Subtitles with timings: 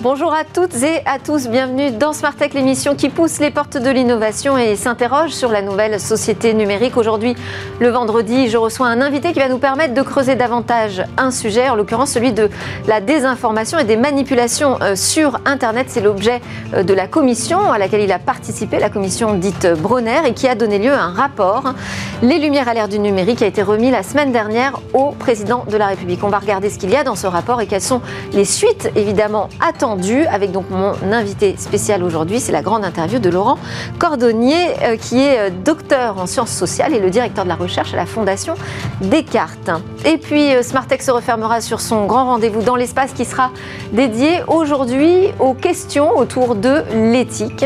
[0.00, 3.76] Bonjour à toutes et à tous, bienvenue dans Smart Tech, l'émission qui pousse les portes
[3.76, 6.96] de l'innovation et s'interroge sur la nouvelle société numérique.
[6.96, 7.34] Aujourd'hui,
[7.80, 11.68] le vendredi, je reçois un invité qui va nous permettre de creuser davantage un sujet,
[11.68, 12.48] en l'occurrence celui de
[12.86, 15.86] la désinformation et des manipulations euh, sur Internet.
[15.88, 16.40] C'est l'objet
[16.74, 20.46] euh, de la commission à laquelle il a participé, la commission dite Bronner, et qui
[20.46, 21.74] a donné lieu à un rapport.
[22.22, 25.76] Les Lumières à l'ère du numérique a été remis la semaine dernière au président de
[25.76, 26.22] la République.
[26.22, 28.00] On va regarder ce qu'il y a dans ce rapport et quelles sont
[28.32, 29.87] les suites évidemment attendues
[30.30, 32.40] avec donc mon invité spécial aujourd'hui.
[32.40, 33.58] C'est la grande interview de Laurent
[33.98, 37.94] Cordonnier, euh, qui est euh, docteur en sciences sociales et le directeur de la recherche
[37.94, 38.54] à la Fondation
[39.00, 39.70] Descartes.
[40.04, 43.50] Et puis euh, se refermera sur son grand rendez-vous dans l'espace qui sera
[43.92, 47.64] dédié aujourd'hui aux questions autour de l'éthique.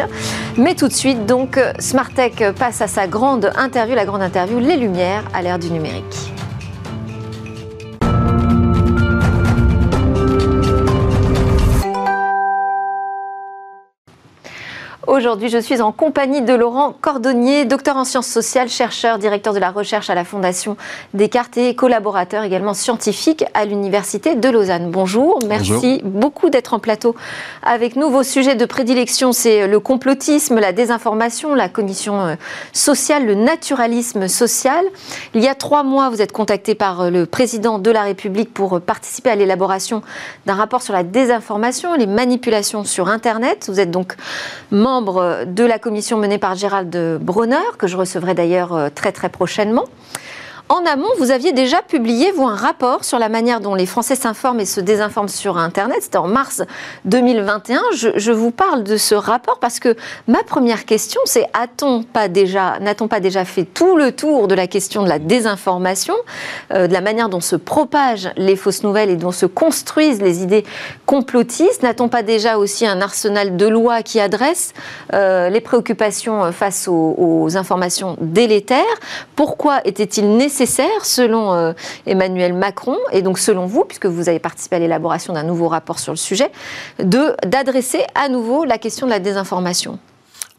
[0.57, 4.77] Mais tout de suite, donc, Smartech passe à sa grande interview, la grande interview Les
[4.77, 6.33] Lumières à l'ère du numérique.
[15.13, 19.59] Aujourd'hui, je suis en compagnie de Laurent Cordonnier, docteur en sciences sociales, chercheur, directeur de
[19.59, 20.79] la recherche à la Fondation
[21.13, 24.91] Descartes et collaborateur également scientifique à l'Université de Lausanne.
[24.91, 27.15] Bonjour, merci beaucoup d'être en plateau
[27.63, 28.09] avec nous.
[28.09, 32.35] Vos sujets de prédilection, c'est le complotisme, la désinformation, la cognition euh,
[32.73, 34.83] sociale, le naturalisme social.
[35.35, 38.55] Il y a trois mois, vous êtes contacté par euh, le président de la République
[38.55, 40.01] pour euh, participer à l'élaboration
[40.47, 43.67] d'un rapport sur la désinformation, les manipulations sur Internet.
[43.69, 44.17] Vous êtes donc
[44.71, 49.29] membre de la commission menée par Gérald Bronner, que je recevrai d'ailleurs euh, très très
[49.29, 49.85] prochainement.
[50.69, 54.15] En amont, vous aviez déjà publié, vous, un rapport sur la manière dont les Français
[54.15, 55.99] s'informent et se désinforment sur Internet.
[56.01, 56.63] C'était en mars
[57.05, 57.83] 2021.
[57.93, 59.97] Je, vous parle de ce rapport parce que
[60.29, 62.29] ma première question, c'est n'a-t-on pas
[63.21, 66.15] déjà fait tout le tour de la question de la désinformation,
[66.73, 70.43] euh, de la manière dont se propagent les fausses nouvelles et dont se construisent les
[70.43, 70.65] idées
[71.07, 71.83] complotistes?
[71.83, 74.73] N'a-t-on pas déjà aussi un arsenal de lois qui adresse
[75.13, 78.83] euh, les préoccupations face aux, aux informations délétères?
[79.37, 80.52] Pourquoi était-il nécessaire
[81.03, 81.73] selon euh,
[82.07, 85.99] Emmanuel Macron, et donc selon vous, puisque vous avez participé à l'élaboration d'un nouveau rapport
[85.99, 86.51] sur le sujet,
[86.99, 89.99] d'adresser à nouveau la question de la désinformation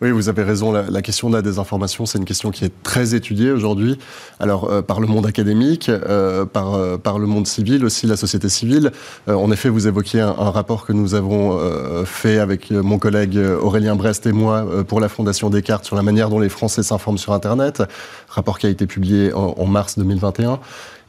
[0.01, 0.71] oui, vous avez raison.
[0.71, 3.97] La, question de la désinformation, c'est une question qui est très étudiée aujourd'hui.
[4.39, 8.17] Alors, euh, par le monde académique, euh, par, euh, par le monde civil aussi, la
[8.17, 8.91] société civile.
[9.27, 11.57] en effet, vous évoquiez un, rapport que nous avons
[12.05, 16.29] fait avec mon collègue Aurélien Brest et moi pour la Fondation Descartes sur la manière
[16.29, 17.81] dont les Français s'informent sur Internet.
[18.27, 20.59] Rapport qui a été publié en, en mars 2021.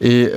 [0.00, 0.30] Et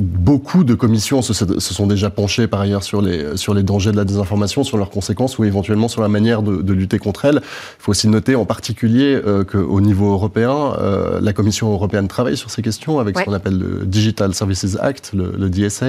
[0.00, 3.96] Beaucoup de commissions se, sont déjà penchées par ailleurs sur les, sur les dangers de
[3.96, 7.36] la désinformation, sur leurs conséquences ou éventuellement sur la manière de, lutter contre elle.
[7.36, 12.36] Il faut aussi noter en particulier euh, qu'au niveau européen, euh, la Commission européenne travaille
[12.36, 15.86] sur ces questions avec ce qu'on appelle le Digital Services Act, le, DSA,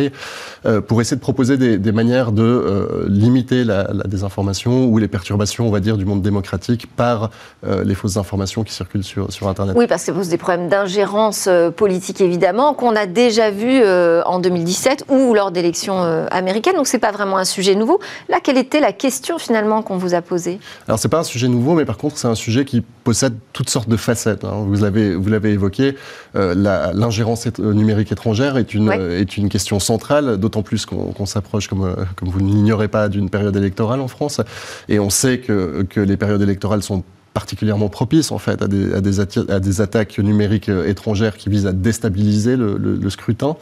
[0.68, 5.72] euh, pour essayer de proposer des, manières de limiter la, désinformation ou les perturbations, on
[5.72, 7.32] va dire, du monde démocratique par
[7.64, 9.76] les fausses informations qui circulent sur, sur Internet.
[9.76, 14.22] Oui, parce que ça pose des problèmes d'ingérence politique évidemment qu'on a déjà vu euh,
[14.26, 16.76] en 2017 ou lors d'élections euh, américaines.
[16.76, 18.00] Donc c'est pas vraiment un sujet nouveau.
[18.30, 20.60] Là, quelle était la question finalement qu'on vous a posée?
[20.88, 23.70] Alors c'est pas un sujet nouveau, mais par contre c'est un sujet qui possède toutes
[23.70, 24.44] sortes de facettes.
[24.44, 24.66] Hein.
[24.68, 25.96] Vous l'avez vous l'avez évoqué.
[26.36, 26.54] Euh,
[26.94, 32.30] l'ingérence numérique étrangère est une est une question centrale, d'autant plus qu'on s'approche, comme comme
[32.30, 34.42] vous ne l'ignorez pas, d'une période électorale en France,
[34.90, 37.04] et on sait que que les périodes électorales sont
[37.36, 41.74] particulièrement propice en fait à des, à des, attaques numériques euh, étrangères qui visent à
[41.74, 43.58] déstabiliser le, scrutin.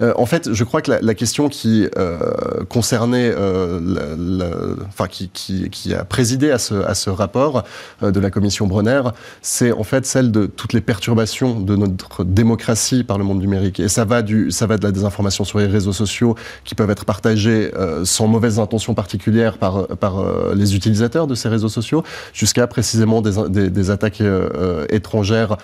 [0.00, 2.18] Euh, en fait, je crois que la, question qui euh,
[2.70, 3.32] concernait,
[4.88, 7.64] enfin qui, a présidé à ce, rapport
[8.00, 9.02] de la commission Bronner,
[9.42, 13.78] c'est en fait celle de toutes les perturbations de notre démocratie par le monde numérique.
[13.78, 16.34] Et ça va du, ça va de la désinformation sur les réseaux sociaux
[16.64, 17.70] qui peuvent être partagés
[18.04, 20.14] sans mauvaise intention particulière par, par
[20.54, 24.22] les utilisateurs de ces réseaux sociaux, jusqu'à précisément des, attaques
[24.90, 25.56] étrangères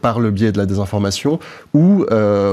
[0.00, 1.38] par le biais de la désinformation,
[1.74, 2.04] ou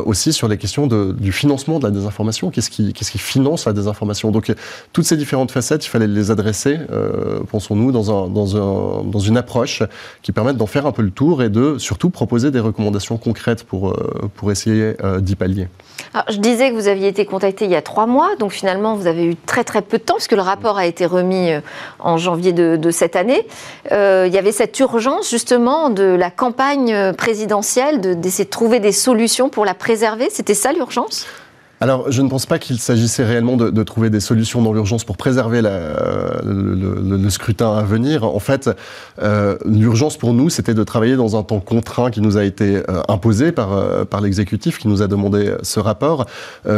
[0.06, 2.50] aussi sur les questions du financement de la désinformation.
[2.50, 4.32] Qu'est-ce qui, finance la désinformation?
[4.32, 4.56] Donc, euh,
[4.92, 9.20] toutes ces différentes facettes, il fallait les adresser, euh, pensons-nous, dans, un, dans, un, dans
[9.20, 9.84] une approche
[10.22, 13.64] qui permette d'en faire un peu le tour et de surtout proposer des recommandations concrètes
[13.64, 15.68] pour, euh, essayer d'y pallier.
[16.30, 19.08] Je disais que vous aviez été contacté il y a trois mois, donc finalement vous
[19.08, 21.50] avez eu très très peu de temps, puisque le rapport a été remis
[22.00, 23.48] en janvier de cette année.
[24.28, 29.50] Il y avait cette urgence justement de la campagne présidentielle, d'essayer de trouver des solutions
[29.50, 30.30] pour la préserver.
[30.30, 31.26] C'était ça l'urgence?
[31.84, 35.18] Alors, je ne pense pas qu'il s'agissait réellement de, trouver des solutions dans l'urgence pour
[35.18, 38.24] préserver le, scrutin à venir.
[38.24, 38.70] En fait,
[39.22, 42.78] euh, l'urgence pour nous, c'était de travailler dans un temps contraint qui nous a été
[42.78, 46.26] euh, imposé par, euh, par l'exécutif, qui nous a demandé ce rapport.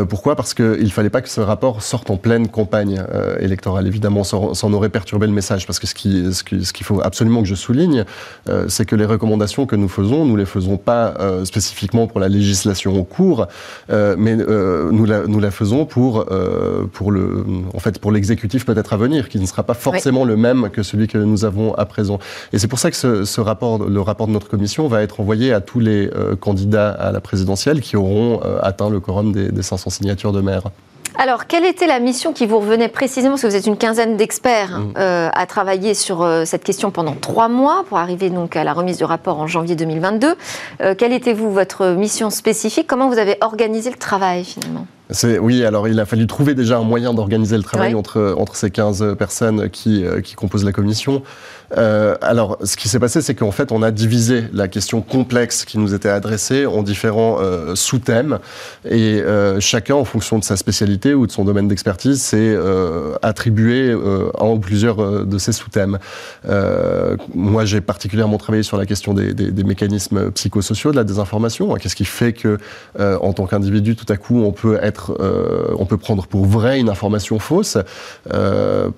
[0.10, 0.36] pourquoi?
[0.36, 3.04] Parce qu'il ne fallait pas que ce rapport sorte en pleine campagne
[3.40, 3.86] électorale.
[3.86, 5.68] Évidemment, ça, en aurait perturbé le message.
[5.68, 8.06] Parce que ce qu'il ce qui, faut absolument que je souligne,
[8.68, 11.14] c'est que les recommandations que nous faisons, nous les faisons pas
[11.44, 13.48] spécifiquement pour la législation en cours,
[13.90, 14.36] mais
[14.96, 18.98] nous la, nous la faisons pour, euh, pour le, en fait, pour l'exécutif peut-être à
[18.98, 22.20] venir, qui ne sera pas forcément le même que celui que nous avons à présent.
[22.54, 25.54] Et c'est pour ça que ce, rapport, le rapport de notre commission va être envoyé
[25.54, 29.52] à tous les euh, candidats à la présidentielle qui auront euh, atteint le quorum des,
[29.52, 30.72] des 500 signatures de maire.
[31.18, 34.18] Alors, quelle était la mission qui vous revenait précisément Parce que vous êtes une quinzaine
[34.18, 34.94] d'experts mm.
[34.98, 38.74] euh, à travailler sur euh, cette question pendant trois mois pour arriver donc à la
[38.74, 40.36] remise du rapport en janvier 2022.
[40.82, 42.88] Euh, quelle était-vous votre mission spécifique?
[42.88, 44.88] Comment vous avez organisé le travail finalement?
[45.40, 48.72] Oui, alors il a fallu trouver déjà un moyen d'organiser le travail entre, entre ces
[48.72, 51.24] 15 personnes qui, qui composent la commission.
[51.78, 55.66] Euh, alors, ce qui s'est passé, c'est qu'en fait, on a divisé la question complexe
[55.66, 58.40] qui nous était adressée en différents euh, sous-thèmes,
[58.86, 62.56] et euh, chacun, en fonction de sa spécialité ou de son domaine d'expertise, s'est
[63.22, 66.00] attribué un ou plusieurs de ces sous-thèmes.
[67.34, 71.74] moi, j'ai particulièrement travaillé sur la question des, des, mécanismes psychosociaux de la désinformation.
[71.76, 72.58] Qu'est-ce qui fait que,
[73.00, 76.90] en tant qu'individu, tout à coup, on peut être, on peut prendre pour vrai une
[76.90, 77.78] information fausse,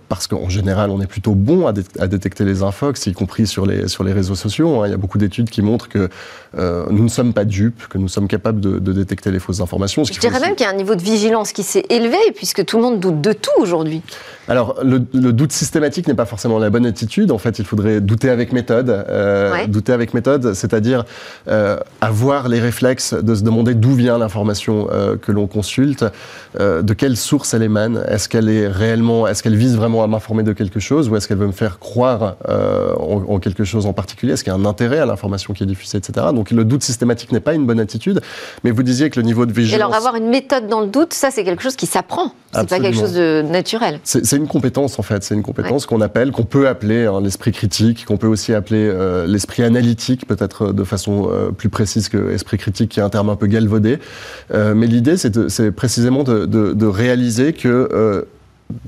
[0.09, 3.65] parce qu'en général, on est plutôt bon à, à détecter les Infox, y compris sur
[3.65, 4.81] les, sur les réseaux sociaux.
[4.81, 4.87] Hein.
[4.87, 6.09] Il y a beaucoup d'études qui montrent que
[6.57, 10.03] euh, nous ne sommes pas dupes, que nous sommes capables de, détecter les fausses informations.
[10.03, 12.77] Je dirais même qu'il y a un niveau de vigilance qui s'est élevé, puisque tout
[12.77, 14.01] le monde doute de tout aujourd'hui.
[14.47, 17.31] Alors, le, doute systématique n'est pas forcément la bonne attitude.
[17.31, 18.89] En fait, il faudrait douter avec méthode.
[18.89, 21.05] Euh, douter avec méthode, c'est-à-dire
[21.47, 24.87] euh, avoir les réflexes de se demander d'où vient l'information
[25.21, 26.05] que l'on consulte,
[26.59, 28.03] de quelle source elle émane.
[28.07, 31.27] Est-ce qu'elle est réellement, est-ce qu'elle vise vraiment à m'informer de quelque chose, ou est-ce
[31.27, 34.33] qu'elle veut me faire croire euh, en, quelque chose en particulier?
[34.33, 36.27] Est-ce qu'il y a un intérêt à l'information qui est diffusée, etc.
[36.33, 38.21] Donc le doute systématique n'est pas une bonne attitude,
[38.63, 39.79] mais vous disiez que le niveau de vigilance...
[39.79, 42.69] Et alors avoir une méthode dans le doute, ça c'est quelque chose qui s'apprend, c'est
[42.69, 43.99] pas quelque chose de naturel.
[44.37, 47.51] C'est une compétence en fait, c'est une compétence qu'on appelle, qu'on peut appeler hein, l'esprit
[47.51, 52.31] critique, qu'on peut aussi appeler euh, l'esprit analytique, peut-être de façon euh, plus précise que
[52.31, 53.97] esprit critique, qui est un terme un peu galvaudé.
[54.53, 58.27] mais l'idée, c'est précisément de, de, réaliser que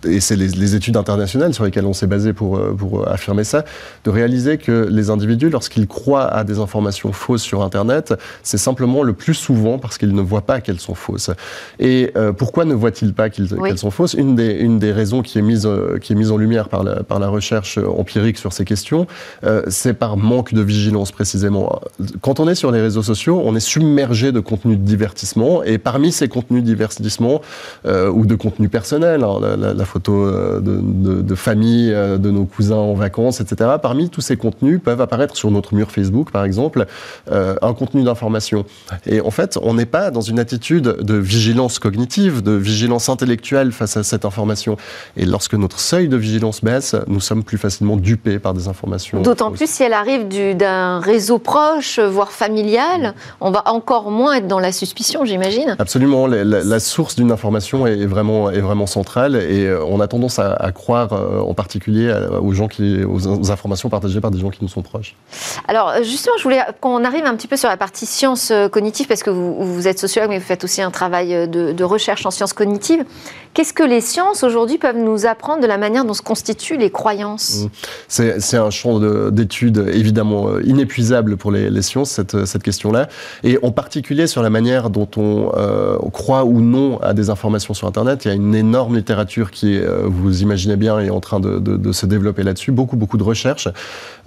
[0.07, 3.65] et c'est les, études internationales sur lesquelles on s'est basé pour, euh, pour affirmer ça,
[4.03, 9.03] de réaliser que les individus, lorsqu'ils croient à des informations fausses sur Internet, c'est simplement
[9.03, 11.31] le plus souvent parce qu'ils ne voient pas qu'elles sont fausses.
[11.79, 14.13] Et euh, pourquoi ne voient-ils pas qu'elles sont fausses?
[14.13, 16.83] Une des, une des raisons qui est mise, euh, qui est mise en lumière par
[16.83, 19.07] la, par la recherche empirique sur ces questions,
[19.67, 21.79] c'est par manque de vigilance précisément.
[22.21, 25.77] Quand on est sur les réseaux sociaux, on est submergé de contenus de divertissement, et
[25.77, 27.41] parmi ces contenus de divertissement,
[27.85, 32.93] ou de contenus personnels, hein, la, photo euh, de, famille, euh, de nos cousins en
[32.93, 33.71] vacances, etc.
[33.81, 36.85] Parmi tous ces contenus peuvent apparaître sur notre mur Facebook, par exemple,
[37.31, 38.65] euh, un contenu d'information.
[39.05, 43.71] Et en fait, on n'est pas dans une attitude de vigilance cognitive, de vigilance intellectuelle
[43.71, 44.77] face à cette information.
[45.17, 49.21] Et lorsque notre seuil de vigilance baisse, nous sommes plus facilement dupés par des informations.
[49.21, 50.27] D'autant plus si elle arrive
[50.57, 55.75] d'un réseau proche, voire familial, on va encore moins être dans la suspicion, j'imagine.
[55.79, 56.27] Absolument.
[56.27, 59.35] La, la source d'une information est vraiment, est vraiment centrale.
[59.35, 63.51] Et et euh, on a tendance à, croire euh, en particulier aux, gens qui, aux,
[63.51, 65.15] informations partagées par des gens qui nous sont proches.
[65.67, 69.07] Alors justement, je voulais qu'on arrive un petit peu sur la partie sciences euh, cognitives,
[69.07, 72.53] parce que vous, êtes sociologue, mais vous faites aussi un travail de, recherche en sciences
[72.53, 73.03] cognitives.
[73.53, 76.91] Qu'est-ce que les sciences aujourd'hui peuvent nous apprendre de la manière dont se constituent les
[76.91, 77.65] croyances?
[78.09, 78.23] Mmh.
[78.37, 78.99] C'est un champ
[79.31, 83.07] d'études évidemment inépuisable pour les, sciences, cette, cette question-là,
[83.43, 87.73] et en particulier sur la manière dont on, on croit ou non à des informations
[87.73, 88.25] sur Internet.
[88.25, 91.91] Il y a une énorme littérature qui, euh, vous imaginez bien, est en train de,
[91.91, 92.71] se développer là-dessus.
[92.71, 93.67] Beaucoup, beaucoup de recherches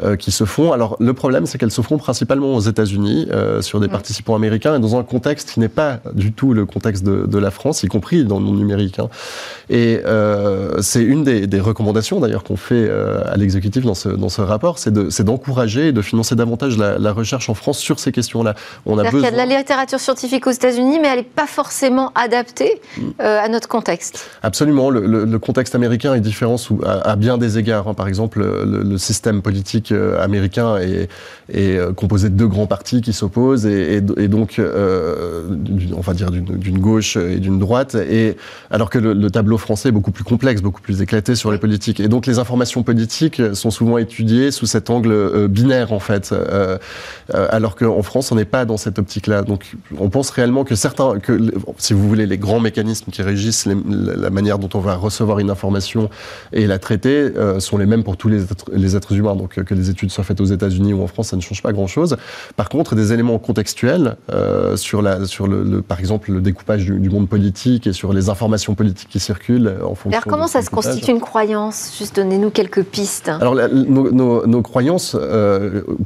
[0.03, 0.73] euh, qui se font.
[0.73, 4.77] Alors, le problème, c'est qu'elles se font principalement aux États-Unis, euh, sur des participants américains,
[4.77, 7.89] et dans un contexte qui n'est pas du tout le contexte de, la France, y
[7.89, 8.99] compris dans le monde numérique.
[8.99, 9.09] Hein.
[9.71, 10.01] Et
[10.81, 15.23] c'est une des, recommandations, d'ailleurs, qu'on fait à l'exécutif dans ce, dans ce rapport, c'est
[15.23, 18.55] d'encourager et de financer davantage la, recherche en France sur ces questions-là.
[18.87, 19.21] On a besoin...
[19.21, 22.81] qu'il y a de la littérature scientifique aux États-Unis, mais elle n'est pas forcément adaptée
[22.97, 23.03] mm.
[23.21, 24.31] à notre contexte.
[24.43, 24.91] Absolument.
[24.91, 27.89] Le, le, contexte américain est différent sous, à, bien des égards.
[27.89, 27.95] Hein.
[27.95, 31.09] Par exemple, le, système politique euh, américain est,
[31.53, 35.43] est, euh, composé de deux grands partis qui s'opposent et, et, donc, euh,
[35.97, 37.95] on va dire d'une gauche et d'une droite.
[37.95, 38.37] Et
[38.71, 42.01] alors que le, tableau français est beaucoup plus complexe, beaucoup plus éclaté sur les politiques.
[42.01, 46.35] Et donc, les informations politiques sont souvent étudiées sous cet angle binaire en fait.
[47.33, 49.43] alors qu'en France, on n'est pas dans cette optique-là.
[49.43, 51.39] Donc, on pense réellement que certains, que
[51.79, 55.51] si vous voulez, les grands mécanismes qui régissent la manière dont on va recevoir une
[55.51, 56.09] information
[56.53, 59.37] et la traiter euh, sont les mêmes pour tous les êtres, les êtres humains.
[59.37, 61.63] Donc euh, que les études soient faites aux États-Unis ou en France, ça ne change
[61.63, 62.17] pas grand-chose.
[62.57, 67.11] Par contre, des éléments contextuels euh, sur, la, sur le, par exemple, le découpage du,
[67.11, 70.13] monde politique et sur les informations politiques qui circulent en fonction.
[70.13, 71.93] Alors comment ça se constitue une croyance?
[71.99, 73.29] Juste donnez-nous quelques pistes.
[73.29, 75.17] Alors nos, croyances,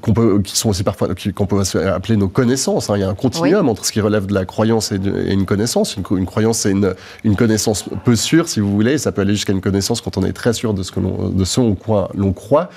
[0.02, 2.90] qu'on peut, qui sont aussi parfois qu'on peut appeler nos connaissances.
[2.90, 2.94] Hein.
[2.96, 5.96] Il y a un continuum entre ce qui relève de la croyance et, une connaissance.
[5.96, 8.85] Une, une croyance, c'est une, une connaissance peu sûre, si vous voulez.
[8.98, 11.44] Ça peut aller jusqu'à une connaissance quand on est très sûr de ce que de
[11.44, 11.76] ce en
[12.14, 12.70] l'on croit.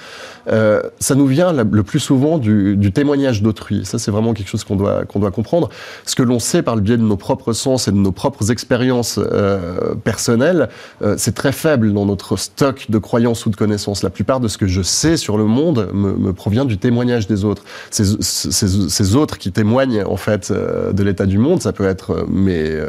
[0.47, 3.85] Euh, ça nous vient le plus souvent du, témoignage d'autrui.
[3.85, 5.69] Ça, c'est vraiment quelque chose qu'on doit, comprendre.
[6.05, 8.51] Ce que l'on sait par le biais de nos propres sens et de nos propres
[8.51, 10.69] expériences euh, personnelles,
[11.01, 14.03] euh, c'est très faible dans notre stock de croyances ou de connaissances.
[14.03, 17.45] La plupart de ce que je sais sur le monde me, provient du témoignage des
[17.45, 17.63] autres.
[17.91, 22.79] Ces, autres qui témoignent en fait de l'état du monde, ça peut être mes,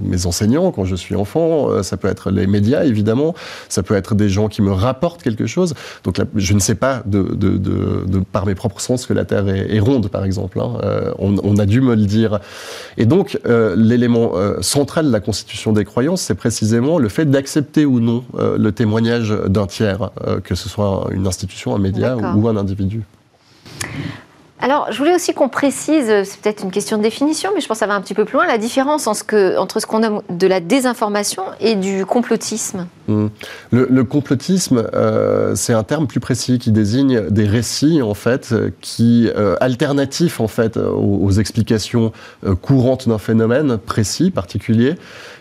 [0.00, 3.34] mes enseignants quand je suis enfant, ça peut être les médias évidemment,
[3.68, 5.74] ça peut être des gens qui me rapportent quelque chose.
[6.04, 10.08] Donc je ne sais pas de, par mes propres sens que la Terre est, ronde,
[10.08, 10.60] par exemple.
[10.60, 10.78] Hein.
[10.82, 12.40] Euh, on, a dû me le dire.
[12.96, 17.26] Et donc, euh, l'élément euh, central de la constitution des croyances, c'est précisément le fait
[17.26, 20.10] d'accepter ou non le témoignage d'un tiers,
[20.42, 23.02] que ce soit une institution, un média ou un individu.
[24.64, 27.76] Alors, je voulais aussi qu'on précise, c'est peut-être une question de définition, mais je pense
[27.76, 30.46] que ça va un petit peu plus loin, la différence entre ce, qu'on nomme de
[30.46, 32.86] la désinformation et du complotisme.
[33.06, 33.26] Mmh.
[33.72, 39.30] Le, complotisme, euh, c'est un terme plus précis qui désigne des récits, en fait, qui,
[39.36, 42.12] euh, alternatifs, en fait, aux, explications
[42.46, 44.94] euh, courantes d'un phénomène précis, particulier.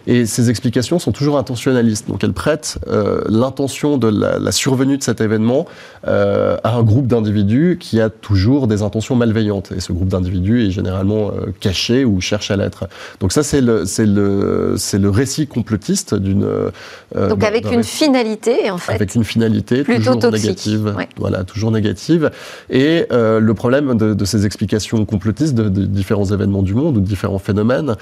[0.07, 2.07] Et ces explications sont toujours intentionnalistes.
[2.07, 2.79] Donc elles prêtent
[3.27, 5.65] l'intention de la, survenue de cet événement
[6.03, 9.71] à un groupe d'individus qui a toujours des intentions malveillante.
[9.75, 12.87] Et ce groupe d'individus est généralement euh, caché ou cherche à l'être.
[13.19, 16.43] Donc ça, c'est le, c'est le, c'est le récit complotiste d'une...
[16.43, 18.93] Euh, Donc avec une finalité, en fait.
[18.93, 20.95] Avec une finalité toujours négative.
[21.17, 22.31] Voilà, toujours négative.
[22.69, 27.05] Et euh, le problème de, ces explications complotistes de, différents événements du monde ou de
[27.05, 27.95] différents phénomènes,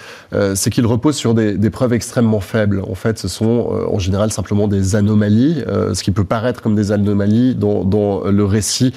[0.55, 2.81] c'est qu'ils reposent sur des, preuves extrêmement faibles.
[2.89, 6.91] En fait, ce sont en général simplement des anomalies, ce qui peut paraître comme des
[6.91, 8.93] anomalies dans, le récit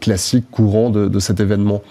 [0.00, 1.82] classique courant de cet événement.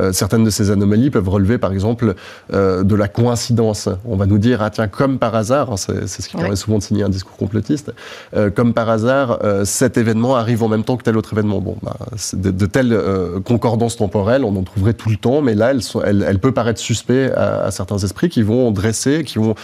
[0.00, 2.14] Euh, certaines de ces anomalies peuvent relever, par exemple,
[2.52, 3.88] euh, de la coïncidence.
[4.04, 6.78] On va nous dire, ah tiens, comme par hasard, hein, c'est ce qui permet souvent
[6.78, 7.92] de signer un discours complotiste,
[8.34, 11.60] euh, comme par hasard, cet événement arrive en même temps que tel autre événement.
[11.60, 11.96] Bon, bah,
[12.32, 12.98] de, telles
[13.44, 17.30] concordances temporelles, on en trouverait tout le temps, mais là, elle, elle, peut paraître suspect
[17.32, 19.54] à, certains esprits qui vont dresser, qui vont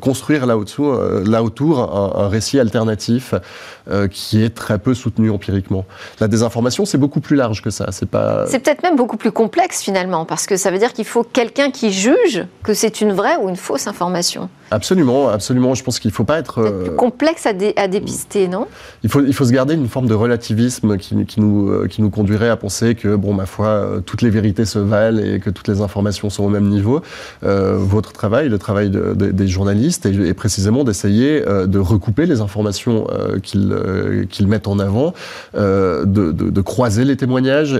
[0.00, 0.56] construire là,
[1.24, 3.34] là autour un, un récit alternatif
[4.10, 5.84] qui est très peu soutenu empiriquement.
[6.20, 7.86] La désinformation, c'est beaucoup plus large que ça.
[7.90, 8.46] C'est pas.
[8.46, 11.70] C'est peut-être même beaucoup plus complexe finalement, parce que ça veut dire qu'il faut quelqu'un
[11.70, 14.48] qui juge que c'est une vraie ou une fausse information.
[14.70, 15.74] Absolument, absolument.
[15.74, 16.58] Je pense qu'il ne faut pas être...
[16.58, 18.66] Euh, plus complexe à, à, dépister, non?
[19.04, 22.02] Il faut, il faut se garder une forme de relativisme qui, qui, nous, euh, qui
[22.02, 25.38] nous conduirait à penser que, bon, ma foi, euh, toutes les vérités se valent et
[25.38, 27.00] que toutes les informations sont au même niveau.
[27.42, 33.06] votre travail, le travail des journalistes, est, précisément d'essayer de recouper les informations
[33.42, 35.14] qu'ils qu'ils mettent en avant,
[35.54, 37.72] de, de, croiser les témoignages,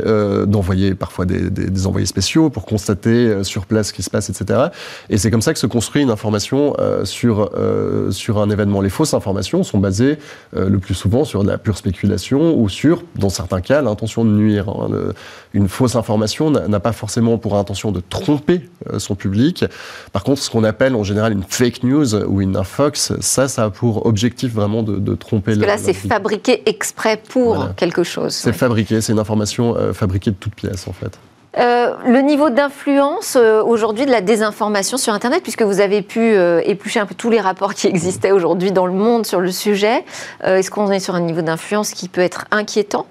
[0.47, 4.69] d'envoyer parfois des, des, envoyés spéciaux pour constater sur place ce qui se passe, etc.
[5.11, 8.81] Et c'est comme ça que se construit une information euh, sur, euh, sur un événement.
[8.81, 10.19] Les fausses informations sont basées
[10.55, 14.25] euh, le plus souvent sur de la pure spéculation ou sur, dans certains cas, l'intention
[14.25, 14.69] de nuire.
[14.69, 15.13] Hein.
[15.55, 18.69] une fausse information n'a pas forcément pour intention de tromper
[18.99, 19.65] son public.
[20.13, 23.65] Par contre, ce qu'on appelle en général une fake news ou une infox, ça, ça
[23.65, 28.35] a pour objectif vraiment de, tromper Parce que là, c'est fabriqué exprès pour quelque chose.
[28.35, 31.19] C'est fabriqué, c'est une information fabriquée de toutes pièces, en fait.
[31.59, 36.21] Euh, le niveau d'influence euh, aujourd'hui de la désinformation sur Internet, puisque vous avez pu
[36.21, 39.51] euh, éplucher un peu tous les rapports qui existaient aujourd'hui dans le monde sur le
[39.51, 40.05] sujet,
[40.45, 43.07] est-ce qu'on est sur un niveau d'influence qui peut être inquiétant?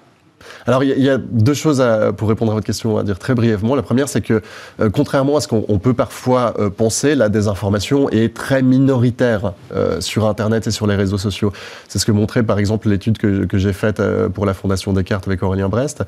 [0.68, 1.84] Alors, il y, a deux choses
[2.18, 3.76] pour répondre à votre question à dire très brièvement.
[3.76, 4.42] La première, c'est que,
[4.80, 10.02] euh, contrairement à ce qu'on peut parfois euh, penser, la désinformation est très minoritaire euh,
[10.02, 11.52] sur Internet et sur les réseaux sociaux.
[11.88, 14.02] C'est ce que montrait, par exemple, l'étude que, j'ai faite
[14.34, 16.04] pour la Fondation Descartes avec Aurélien Brest.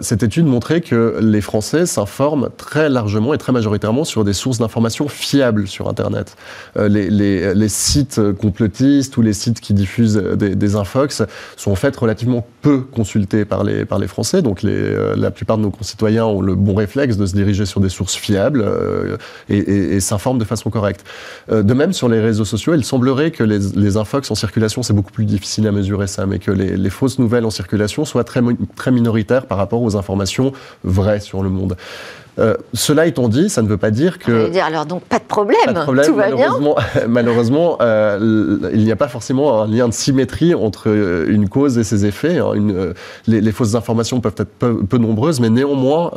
[0.00, 4.58] cette étude montrait que les Français s'informent très largement et très majoritairement sur des sources
[4.58, 6.36] d'informations fiables sur Internet.
[6.76, 11.22] Les, sites complotistes ou les sites qui diffusent des, des infox
[11.56, 13.57] sont en fait relativement peu consultés par
[13.88, 14.42] par les Français.
[14.42, 17.80] Donc euh, la plupart de nos concitoyens ont le bon réflexe de se diriger sur
[17.80, 19.16] des sources fiables euh,
[19.48, 21.04] et, s'informent de façon correcte.
[21.50, 24.82] Euh, de même, sur les réseaux sociaux, il semblerait que les, les infox en circulation,
[24.82, 28.24] c'est beaucoup plus difficile à mesurer ça, mais que les, fausses nouvelles en circulation soient
[28.24, 30.52] très minoritaires par rapport aux informations
[30.84, 31.76] vraies sur le monde.
[32.38, 34.50] Euh, cela étant dit, ça ne veut pas dire que.
[34.50, 35.58] dire alors donc pas de problème,
[36.04, 37.06] tout va malheureusement, bien.
[37.08, 41.78] malheureusement, euh, il n'y a pas forcément un lien de symétrie entre euh, une cause
[41.78, 42.38] et ses effets.
[42.38, 42.52] Hein.
[42.54, 42.94] Une,
[43.26, 46.12] les, fausses informations peuvent être peu, nombreuses, mais néanmoins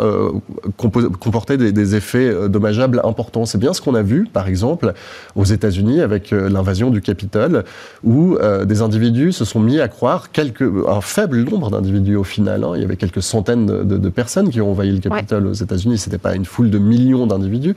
[0.77, 3.45] comporter des, des, effets dommageables importants.
[3.45, 4.93] C'est bien ce qu'on a vu, par exemple,
[5.35, 7.63] aux États-Unis avec l'invasion du Capitole,
[8.03, 12.63] où des individus se sont mis à croire quelques, un faible nombre d'individus au final.
[12.63, 12.73] Hein.
[12.75, 15.97] Il y avait quelques centaines de, de, personnes qui ont envahi le Capitole aux États-Unis
[16.11, 17.75] n'était pas une foule de millions d'individus.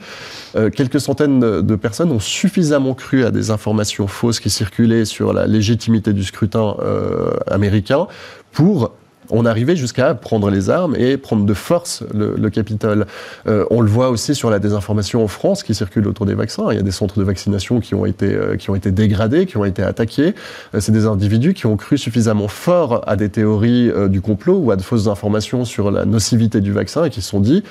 [0.55, 5.33] Euh, quelques centaines de, personnes ont suffisamment cru à des informations fausses qui circulaient sur
[5.33, 8.07] la légitimité du scrutin euh, américain
[8.51, 8.91] pour
[9.31, 13.07] on arrivait jusqu'à prendre les armes et prendre de force le, Capitole.
[13.47, 16.67] Euh, on le voit aussi sur la désinformation en France qui circule autour des vaccins.
[16.69, 19.57] Il y a des centres de vaccination qui ont été, qui ont été dégradés, qui
[19.57, 20.35] ont été attaqués.
[20.77, 24.75] c'est des individus qui ont cru suffisamment fort à des théories du complot ou à
[24.75, 27.63] de fausses informations sur la nocivité du vaccin et qui se sont dit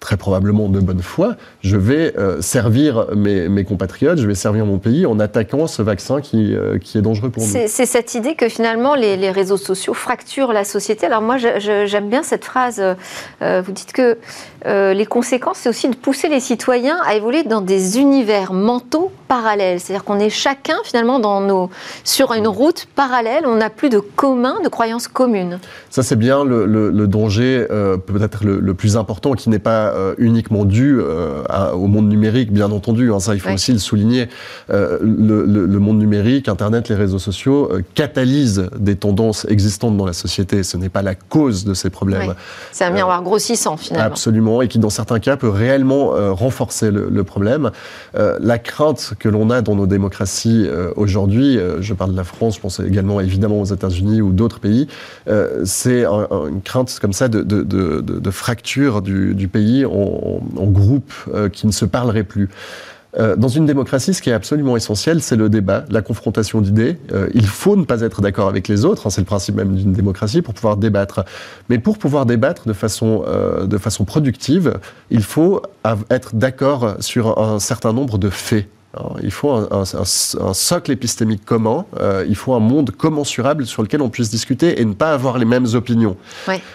[0.00, 4.78] très probablement de bonne foi, je vais euh, servir mes, compatriotes, je vais servir mon
[4.78, 7.48] pays en attaquant ce vaccin qui, euh, qui est dangereux pour nous.
[7.50, 11.04] C'est cette idée que finalement les, réseaux sociaux fracturent la société.
[11.04, 12.82] Alors moi j'aime bien cette phrase,
[13.42, 14.16] euh, vous dites que
[14.64, 19.80] les conséquences c'est aussi de pousser les citoyens à évoluer dans des univers mentaux parallèles.
[19.80, 21.70] C'est-à-dire qu'on est chacun finalement dans nos,
[22.04, 25.60] sur une route parallèle, on n'a plus de commun, de croyances communes.
[25.90, 30.14] Ça c'est bien le, le, danger peut-être le, le plus important qui n'est pas euh,
[30.18, 31.42] uniquement dû euh,
[31.72, 33.12] au monde numérique, bien entendu.
[33.12, 34.28] Hein, ça, il faut aussi le souligner.
[34.70, 40.62] Euh, le, monde numérique, Internet, les réseaux sociaux catalysent des tendances existantes dans la société.
[40.62, 42.34] Ce n'est pas la cause de ces problèmes.
[42.72, 44.06] C'est un miroir grossissant, finalement.
[44.06, 47.70] Absolument, et qui, dans certains cas, peut réellement renforcer le, problème.
[48.14, 50.66] la crainte que l'on a dans nos démocraties
[50.96, 54.86] aujourd'hui, je parle de la France, je pense également évidemment aux États-Unis ou d'autres pays,
[55.64, 57.62] c'est une crainte comme ça de, de,
[58.00, 62.48] de fracture du, du pays en, groupe euh, qui ne se parleraient plus.
[63.18, 66.96] Euh, dans une démocratie, ce qui est absolument essentiel, c'est le débat, la confrontation d'idées.
[67.12, 69.74] Euh, il faut ne pas être d'accord avec les autres, hein, c'est le principe même
[69.74, 71.24] d'une démocratie, pour pouvoir débattre.
[71.68, 73.24] Mais pour pouvoir débattre de façon,
[73.64, 74.78] de façon productive,
[75.10, 75.62] il faut
[76.08, 78.68] être d'accord sur un certain nombre de faits.
[79.22, 81.84] Il faut un, socle épistémique commun,
[82.26, 85.44] il faut un monde commensurable sur lequel on puisse discuter et ne pas avoir les
[85.44, 86.16] mêmes opinions.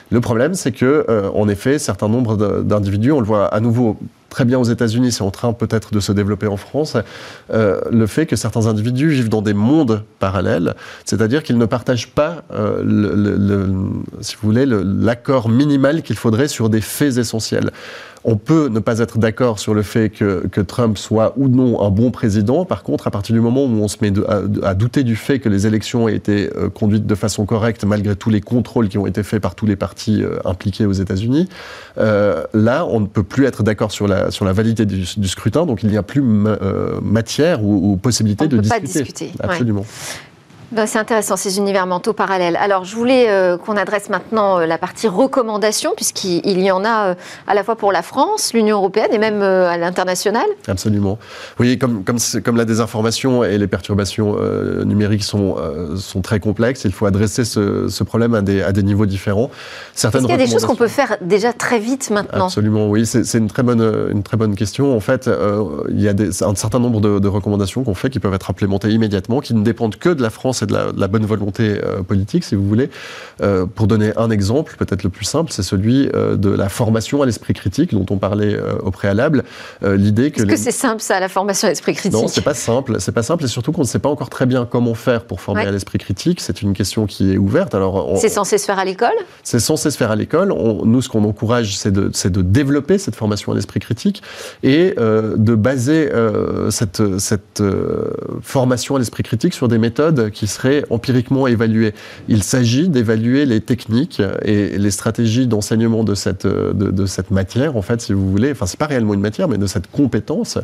[0.10, 3.97] Le problème, c'est que, en effet, certains nombres d'individus, on le voit à nouveau
[4.36, 6.97] très bien aux États-Unis, c'est en train peut-être de se développer en France,
[7.54, 10.75] euh, le fait que certains individus vivent dans des mondes parallèles,
[11.06, 13.69] c'est-à-dire qu'ils ne partagent pas, euh, le,
[14.19, 17.71] si vous voulez, l'accord minimal qu'il faudrait sur des faits essentiels.
[18.28, 21.82] On peut ne pas être d'accord sur le fait que, que, Trump soit ou non
[21.82, 22.66] un bon président.
[22.66, 24.12] Par contre, à partir du moment où on se met
[24.64, 28.16] à, douter du fait que les élections aient été euh, conduites de façon correcte, malgré
[28.16, 31.48] tous les contrôles qui ont été faits par tous les partis impliqués aux États-Unis,
[31.98, 35.84] là, on ne peut plus être d'accord sur la, sur la validité du, scrutin, donc
[35.84, 38.82] il n'y a plus euh, matière ou, possibilité de discuter.
[38.82, 39.32] Pas discuter.
[39.40, 39.86] Absolument.
[40.71, 42.58] Ben, c'est intéressant, ces univers mentaux parallèles.
[42.58, 47.10] Alors, je voulais euh, qu'on adresse maintenant euh, la partie recommandation, puisqu'il y en a
[47.10, 47.15] euh,
[47.47, 50.45] à la fois pour la France, l'Union européenne et même à l'international.
[50.67, 51.17] Absolument.
[51.60, 54.38] Oui, comme, comme, comme la désinformation et les perturbations
[54.86, 55.56] numériques sont,
[55.97, 59.49] sont très complexes, il faut adresser ce, ce problème à des, à des niveaux différents.
[59.95, 62.45] Est-ce qu'il y a des choses qu'on peut faire déjà très vite maintenant?
[62.45, 63.06] Absolument, oui.
[63.06, 64.95] C'est une, très bonne, une très bonne question.
[64.95, 65.30] En fait,
[65.89, 68.49] il y a des, un certain nombre de, de recommandations qu'on fait qui peuvent être
[68.49, 72.01] implémentées immédiatement, qui ne dépendent que de la France c'est de la, bonne volonté euh,
[72.01, 72.89] politique, si vous voulez.
[73.41, 77.21] Euh, pour donner un exemple, peut-être le plus simple, c'est celui euh, de la formation
[77.21, 79.43] à l'esprit critique dont on parlait au préalable.
[79.82, 80.41] L'idée que.
[80.41, 82.13] Est-ce que c'est simple ça, la formation à l'esprit critique?
[82.13, 82.97] Non, c'est pas simple.
[82.99, 85.41] C'est pas simple, et surtout qu'on ne sait pas encore très bien comment faire pour
[85.41, 86.41] former à l'esprit critique.
[86.41, 87.75] C'est une question qui est ouverte.
[87.75, 89.15] Alors, c'est censé se faire à l'école?
[89.43, 90.54] C'est censé se faire à l'école.
[90.84, 94.23] Nous, ce qu'on encourage, c'est de, de, développer cette formation à l'esprit critique
[94.63, 96.10] et de baser
[96.69, 97.63] cette, cette
[98.41, 101.93] formation à l'esprit critique sur des méthodes qui qui serait empiriquement évalué.
[102.27, 107.81] Il s'agit d'évaluer les techniques et les stratégies d'enseignement de cette, de, cette matière, en
[107.81, 108.51] fait, si vous voulez.
[108.51, 110.60] Enfin, c'est pas réellement une matière, mais de cette compétence.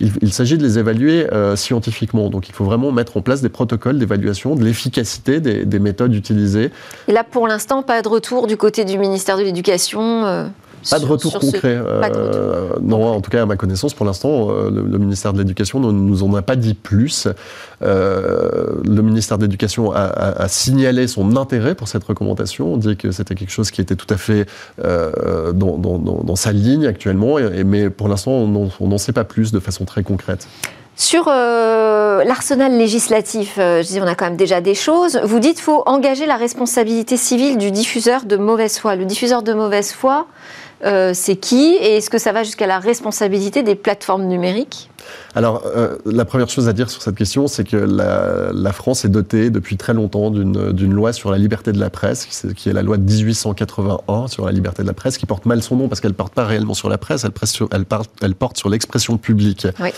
[0.00, 2.28] Il, s'agit de les évaluer euh, scientifiquement.
[2.28, 6.14] Donc, il faut vraiment mettre en place des protocoles d'évaluation de l'efficacité des, des, méthodes
[6.14, 6.70] utilisées.
[7.08, 10.46] Et là, pour l'instant, pas de retour du côté du ministère de l'Éducation euh,
[10.90, 11.76] pas de retour concret.
[11.76, 15.80] Euh, non, en tout cas, à ma connaissance, pour l'instant, euh, le, ministère de l'Éducation
[15.80, 17.28] ne nous en a pas dit plus.
[17.82, 22.74] Euh, le ministère de l'Éducation a, signalé son intérêt pour cette recommandation.
[22.74, 24.46] On dit que c'était quelque chose qui était tout à fait
[24.78, 30.02] dans, sa ligne actuellement, mais pour l'instant, on n'en sait pas plus de façon très
[30.02, 30.48] concrète.
[30.94, 35.20] Sur l'arsenal législatif, je dis on a quand même déjà des choses.
[35.24, 38.96] Vous dites qu'il faut engager la responsabilité civile du diffuseur de mauvaise foi.
[38.96, 40.26] Le diffuseur de mauvaise foi,
[40.84, 44.90] euh, c'est qui Et est-ce que ça va jusqu'à la responsabilité des plateformes numériques?
[45.34, 49.08] Alors, euh, la première chose à dire sur cette question, c'est que la, France est
[49.08, 52.82] dotée depuis très longtemps d'une loi sur la liberté de la presse, qui est, la
[52.82, 56.00] loi de 1881 sur la liberté de la presse, qui porte mal son nom parce
[56.00, 57.84] qu'elle ne porte pas réellement sur la presse, elle,
[58.22, 59.66] elle, porte sur l'expression publique.
[59.80, 59.90] Oui.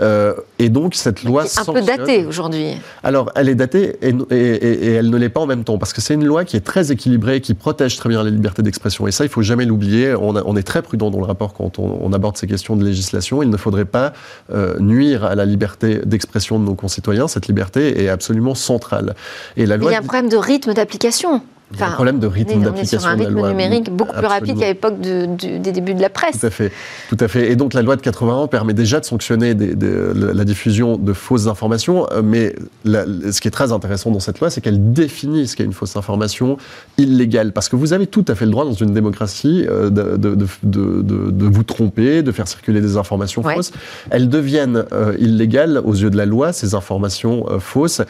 [0.00, 1.46] Euh, et donc, cette loi.
[1.46, 2.74] C'est un peu datée aujourd'hui.
[3.02, 6.00] Alors, elle est datée et, et, elle ne l'est pas en même temps, parce que
[6.00, 9.06] c'est une loi qui est très équilibrée, qui protège très bien la liberté d'expression.
[9.06, 10.14] Et ça, il ne faut jamais l'oublier.
[10.14, 13.42] On, est très prudent dans le rapport quand on, on aborde ces questions de législation.
[13.42, 14.12] Il ne faudrait pas
[14.52, 17.28] euh, nuire à la liberté d'expression de nos concitoyens.
[17.28, 19.14] Cette liberté est absolument centrale.
[19.56, 21.42] Et la loi il y a un problème de rythme d'application.
[21.74, 23.48] Il y a un problème de rythme d'application de la loi.
[23.48, 26.40] un rythme numérique beaucoup plus rapide qu'à l'époque des débuts de la presse.
[26.40, 26.72] Tout à fait.
[27.08, 27.50] Tout à fait.
[27.50, 32.06] Et donc la loi de 81 permet déjà de sanctionner la diffusion de fausses informations,
[32.12, 32.54] euh, mais
[32.86, 35.96] ce qui est très intéressant dans cette loi, c'est qu'elle définit ce qu'est une fausse
[35.96, 36.56] information
[36.96, 37.52] illégale.
[37.52, 41.62] Parce que vous avez tout à fait le droit dans une démocratie euh, de, vous
[41.64, 43.72] tromper, de faire circuler des informations fausses.
[44.10, 48.00] Elles deviennent euh, illégales aux yeux de la loi, ces informations fausses,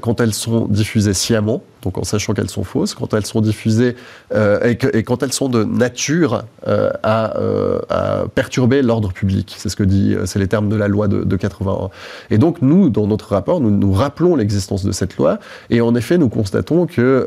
[0.00, 3.96] quand elles sont diffusées sciemment donc en sachant qu'elles sont fausses, quand elles sont diffusées
[4.34, 9.54] euh, et, quand elles sont de nature euh, euh, à, perturber l'ordre public.
[9.58, 11.90] C'est ce que dit, c'est les termes de la loi de, de, 81.
[12.30, 15.38] Et donc nous, dans notre rapport, nous, rappelons l'existence de cette loi
[15.70, 17.26] et en effet, nous constatons que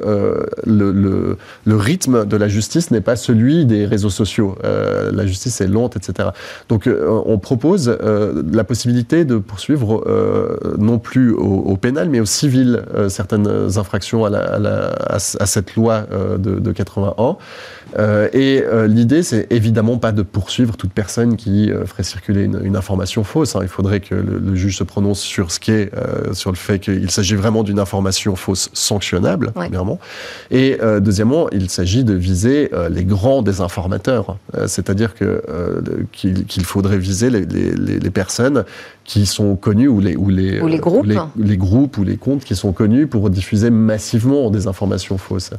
[0.66, 4.58] le, rythme de la justice n'est pas celui des réseaux sociaux.
[4.64, 6.30] la justice est lente, etc.
[6.70, 10.04] Donc on propose la possibilité de poursuivre
[10.78, 16.38] non plus au pénal, mais au civil certaines infractions à la à, cette loi euh,
[16.38, 17.38] de, 81.
[17.97, 22.75] Euh, et euh, l'idée, c'est évidemment pas de poursuivre toute personne qui ferait circuler une,
[22.75, 23.56] information fausse.
[23.56, 23.60] Hein.
[23.63, 25.91] Il faudrait que le, juge se prononce sur ce qui est,
[26.34, 29.99] sur le fait qu'il s'agit vraiment d'une information fausse sanctionnable, premièrement.
[30.51, 34.38] Et deuxièmement, il s'agit de viser les grands désinformateurs.
[34.67, 35.43] C'est-à-dire que
[36.12, 38.65] qu'il faudrait viser les, les, personnes
[39.04, 41.08] qui sont connues ou les, ou les, ou groupes.
[41.38, 45.51] les groupes ou les comptes qui sont connus pour diffuser massivement des informations fausses.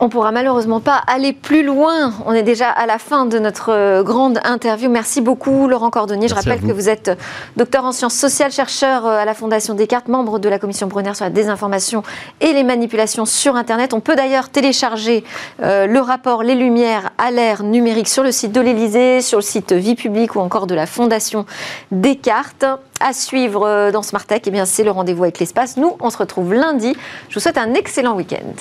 [0.00, 2.12] On pourra malheureusement pas aller plus loin.
[2.26, 4.90] On est déjà à la fin de notre euh, grande interview.
[4.90, 6.26] Merci beaucoup, Laurent Cordonnier.
[6.26, 7.14] Je rappelle que vous êtes euh,
[7.56, 11.14] docteur en sciences sociales, chercheur euh, à la Fondation Descartes, membre de la commission Brunner
[11.14, 12.02] sur la désinformation
[12.40, 13.94] et les manipulations sur Internet.
[13.94, 15.24] On peut d'ailleurs télécharger
[15.60, 19.72] le rapport Les Lumières à l'ère numérique sur le site de l'Élysée, sur le site
[19.72, 21.46] Vie publique ou encore de la Fondation
[21.92, 22.64] Descartes.
[23.00, 25.76] À suivre dans Smart Tech, eh c'est le rendez-vous avec l'espace.
[25.76, 26.96] Nous, on se retrouve lundi.
[27.28, 28.54] Je vous souhaite un excellent week-end.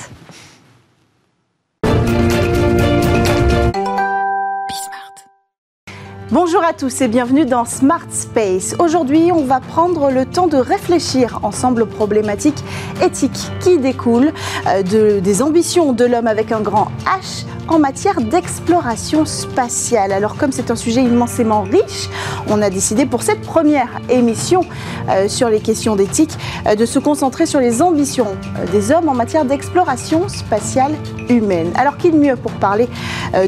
[6.31, 8.75] Bonjour à tous et bienvenue dans Smart Space.
[8.79, 12.63] Aujourd'hui, on va prendre le temps de réfléchir ensemble aux problématiques
[13.03, 14.31] éthiques qui découlent
[14.67, 20.11] euh, de, des ambitions de l'homme avec un grand H en matière d'exploration spatiale.
[20.11, 22.09] Alors comme c'est un sujet immensément riche,
[22.47, 24.65] on a décidé pour cette première émission
[25.09, 26.31] euh, sur les questions d'éthique
[26.67, 30.93] euh, de se concentrer sur les ambitions euh, des hommes en matière d'exploration spatiale
[31.29, 31.71] humaine.
[31.75, 32.87] Alors qui de mieux pour parler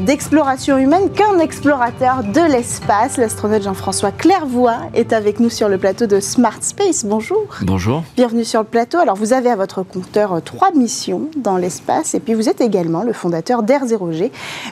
[0.00, 3.18] d'exploration humaine qu'un explorateur de l'espace?
[3.18, 7.04] L'astronaute Jean-François Clairvoy est avec nous sur le plateau de Smart Space.
[7.04, 7.44] Bonjour.
[7.62, 8.02] Bonjour.
[8.16, 8.98] Bienvenue sur le plateau.
[8.98, 13.02] Alors vous avez à votre compteur trois missions dans l'espace et puis vous êtes également
[13.02, 13.86] le fondateur d'Air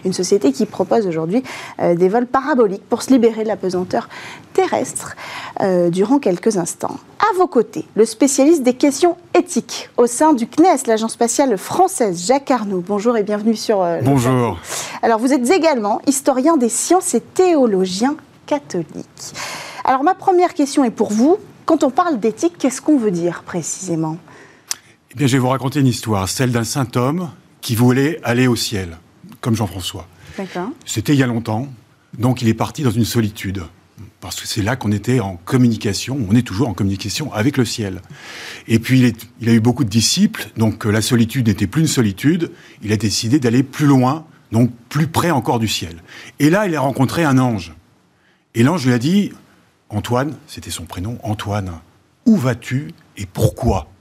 [0.05, 1.43] Une société qui propose aujourd'hui
[1.81, 4.09] euh, des vols paraboliques pour se libérer de la pesanteur
[4.53, 5.17] terrestre
[5.61, 6.97] euh, durant quelques instants.
[7.19, 12.27] À vos côtés, le spécialiste des questions éthiques au sein du CNES, l'agence spatiale française,
[12.27, 12.83] Jacques Arnaud.
[12.87, 14.59] Bonjour et bienvenue sur euh, Bonjour.
[15.03, 18.17] Alors vous êtes également historien des sciences et théologien
[18.47, 19.35] catholique.
[19.85, 21.39] Alors ma première question est pour vous.
[21.67, 24.19] Quand on parle d'éthique, qu'est-ce qu'on veut dire précisément?
[25.11, 28.47] Eh bien, je vais vous raconter une histoire, celle d'un saint homme qui voulait aller
[28.47, 28.99] au ciel
[29.45, 30.09] comme Jean-François.
[30.87, 31.69] C'était il y a longtemps,
[32.17, 33.63] donc il est parti dans une solitude
[34.21, 37.67] parce que c'est là qu'on était en communication, on est toujours en communication avec le
[37.67, 38.01] ciel.
[38.69, 41.89] Et puis il, a eu beaucoup de disciples, donc euh, la solitude n'était plus une
[41.89, 42.51] solitude,
[42.83, 46.03] il a décidé d'aller plus loin, donc plus près encore du ciel.
[46.39, 47.75] Et là, il a rencontré un ange.
[48.55, 49.31] Et l'ange lui a dit,
[49.91, 51.81] Antoine, c'était son prénom, Antoine,
[52.25, 53.93] où vas-tu et pourquoi?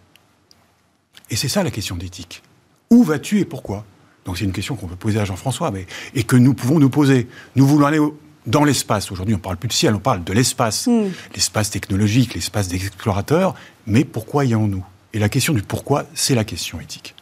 [1.30, 2.42] Et c'est ça la question d'éthique.
[2.90, 3.86] Où vas-tu et pourquoi?
[4.26, 6.90] Donc c'est une question qu'on peut poser à Jean-François, mais, et que nous pouvons nous
[6.90, 7.28] poser.
[7.56, 8.00] Nous voulons aller
[8.46, 9.12] dans l'espace.
[9.12, 10.88] Aujourd'hui, on ne parle plus de ciel, on parle de l'espace.
[10.88, 11.10] Hmm.
[11.34, 13.56] L'espace technologique, l'espace des explorateurs.
[13.88, 14.84] Mais pourquoi y allons-nous
[15.14, 17.16] Et la question du pourquoi, c'est la question éthique.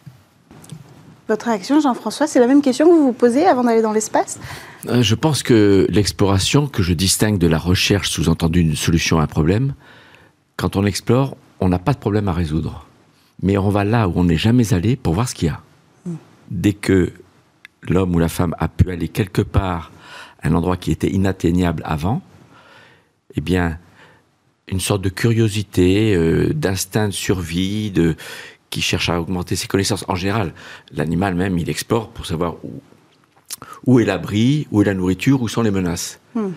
[1.27, 4.39] Votre réaction, Jean-François, c'est la même question que vous vous posez avant d'aller dans l'espace?
[4.89, 9.23] Euh, Je pense que l'exploration, que je distingue de la recherche, sous-entendu une solution à
[9.23, 9.73] un problème,
[10.57, 12.85] quand on explore, on n'a pas de problème à résoudre.
[13.41, 15.61] Mais on va là où on n'est jamais allé pour voir ce qu'il y a.
[16.51, 17.11] Dès que
[17.81, 19.91] l'homme ou la femme a pu aller quelque part
[20.43, 22.21] un endroit qui était inatteignable avant,
[23.35, 23.79] eh bien,
[24.67, 28.15] une sorte de curiosité, euh, d'instinct de survie, de,
[28.69, 30.05] qui cherche à augmenter ses connaissances.
[30.07, 30.53] En général,
[30.91, 32.81] l'animal même, il explore pour savoir où,
[33.85, 36.19] où est l'abri, où est la nourriture, où sont les menaces.
[36.35, 36.49] Hmm.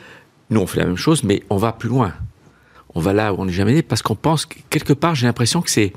[0.50, 2.14] Nous, on fait la même chose, mais on va plus loin.
[2.94, 5.26] On va là où on n'est jamais allé parce qu'on pense, que, quelque part, j'ai
[5.26, 5.92] l'impression que c'est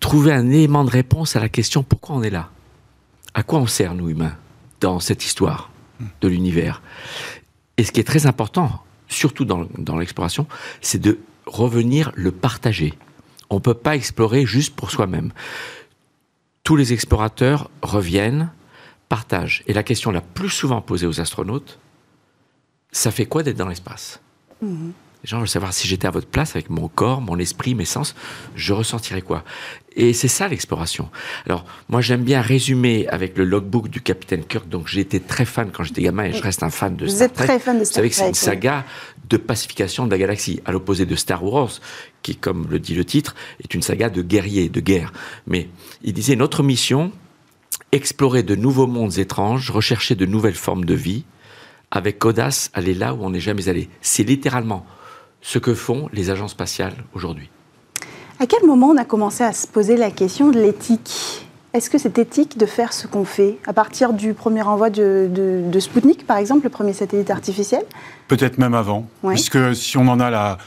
[0.00, 2.50] trouver un élément de réponse à la question pourquoi on est là?
[3.34, 4.36] À quoi on sert, nous humains,
[4.80, 5.70] dans cette histoire
[6.20, 6.82] de l'univers?
[7.76, 10.46] Et ce qui est très important, surtout dans, l'exploration,
[10.80, 12.94] c'est de revenir le partager.
[13.50, 15.32] On ne peut pas explorer juste pour soi-même.
[16.64, 18.50] Tous les explorateurs reviennent,
[19.08, 19.62] partagent.
[19.66, 21.78] Et la question la plus souvent posée aux astronautes,
[22.92, 24.20] ça fait quoi d'être dans l'espace?
[24.60, 24.92] Mhm.
[25.24, 27.84] Les gens veulent savoir si j'étais à votre place avec mon corps, mon esprit, mes
[27.84, 28.14] sens,
[28.54, 29.42] je ressentirais quoi
[29.96, 31.08] Et c'est ça l'exploration.
[31.44, 35.44] Alors, moi j'aime bien résumer avec le logbook du capitaine Kirk, donc j'ai été très
[35.44, 37.84] fan quand j'étais gamin et je reste un fan de Vous êtes très fan de
[37.84, 38.08] Star Trek.
[38.08, 38.84] Vous savez que c'est une saga
[39.28, 41.72] de pacification de la galaxie, à l'opposé de Star Wars,
[42.22, 45.12] qui, comme le dit le titre, est une saga de guerriers, de guerre.
[45.46, 45.68] Mais
[46.02, 47.12] il disait, notre mission,
[47.92, 51.24] explorer de nouveaux mondes étranges, rechercher de nouvelles formes de vie,
[51.90, 53.88] avec audace, aller là où on n'est jamais allé.
[54.00, 54.86] C'est littéralement
[55.40, 57.50] ce que font les agences spatiales aujourd'hui.
[58.40, 61.46] À quel moment on a commencé à se poser la question de l'éthique?
[61.74, 63.58] Est-ce que c'est éthique de faire ce qu'on fait?
[63.66, 67.82] À partir du premier envoi de, de, Sputnik, par exemple, le premier satellite artificiel?
[68.26, 70.58] Peut-être même avant, puisque si on en a la,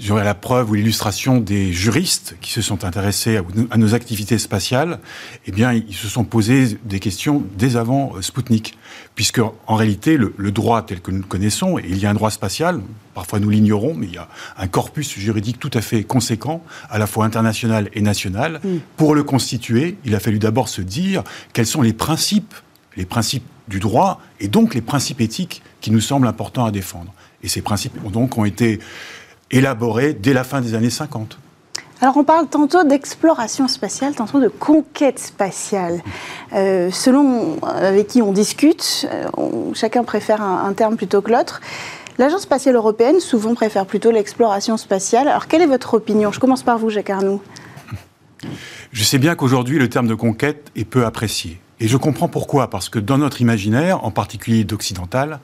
[0.00, 3.38] j'aurais la preuve ou l'illustration des juristes qui se sont intéressés
[3.70, 4.98] à, nos activités spatiales,
[5.46, 8.76] eh bien, ils se sont posés des questions dès avant euh, Sputnik.
[9.14, 12.14] Puisque, en réalité, le, droit tel que nous le connaissons, et il y a un
[12.14, 12.80] droit spatial,
[13.14, 16.98] parfois nous l'ignorons, mais il y a un corpus juridique tout à fait conséquent, à
[16.98, 18.60] la fois international et national.
[18.64, 18.78] Mm.
[18.96, 22.54] Pour le constituer, il a fallu d'abord se dire quels sont les principes,
[22.96, 27.12] les principes du droit, et donc les principes éthiques qui nous semblent importants à défendre.
[27.42, 28.80] Et ces principes donc ont été
[29.50, 31.38] élaboré dès la fin des années 50.
[32.02, 36.00] Alors on parle tantôt d'exploration spatiale, tantôt de conquête spatiale.
[36.54, 39.28] Euh, selon avec qui on discute, euh,
[39.74, 41.60] chacun préfère un, terme plutôt que l'autre.
[42.16, 45.28] L'Agence spatiale européenne souvent préfère plutôt l'exploration spatiale.
[45.28, 46.32] Alors quelle est votre opinion?
[46.32, 47.42] Je commence par vous, Jacques Arnoux.
[48.92, 51.60] Je sais bien qu'aujourd'hui le terme de conquête est peu apprécié.
[51.80, 55.40] Et je comprends pourquoi, parce que dans notre imaginaire, en particulier d'occidental,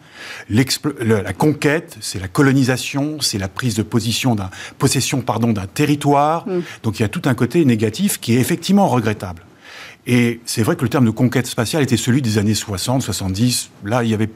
[0.50, 6.46] la conquête, c'est la colonisation, c'est la prise de position d'un possession pardon d'un territoire.
[6.46, 6.60] Mm.
[6.82, 9.42] Donc il y a tout un côté négatif qui est effectivement regrettable.
[10.06, 13.70] Et c'est vrai que le terme de conquête spatiale était celui des années 60, 70.
[13.84, 14.28] Là, il y avait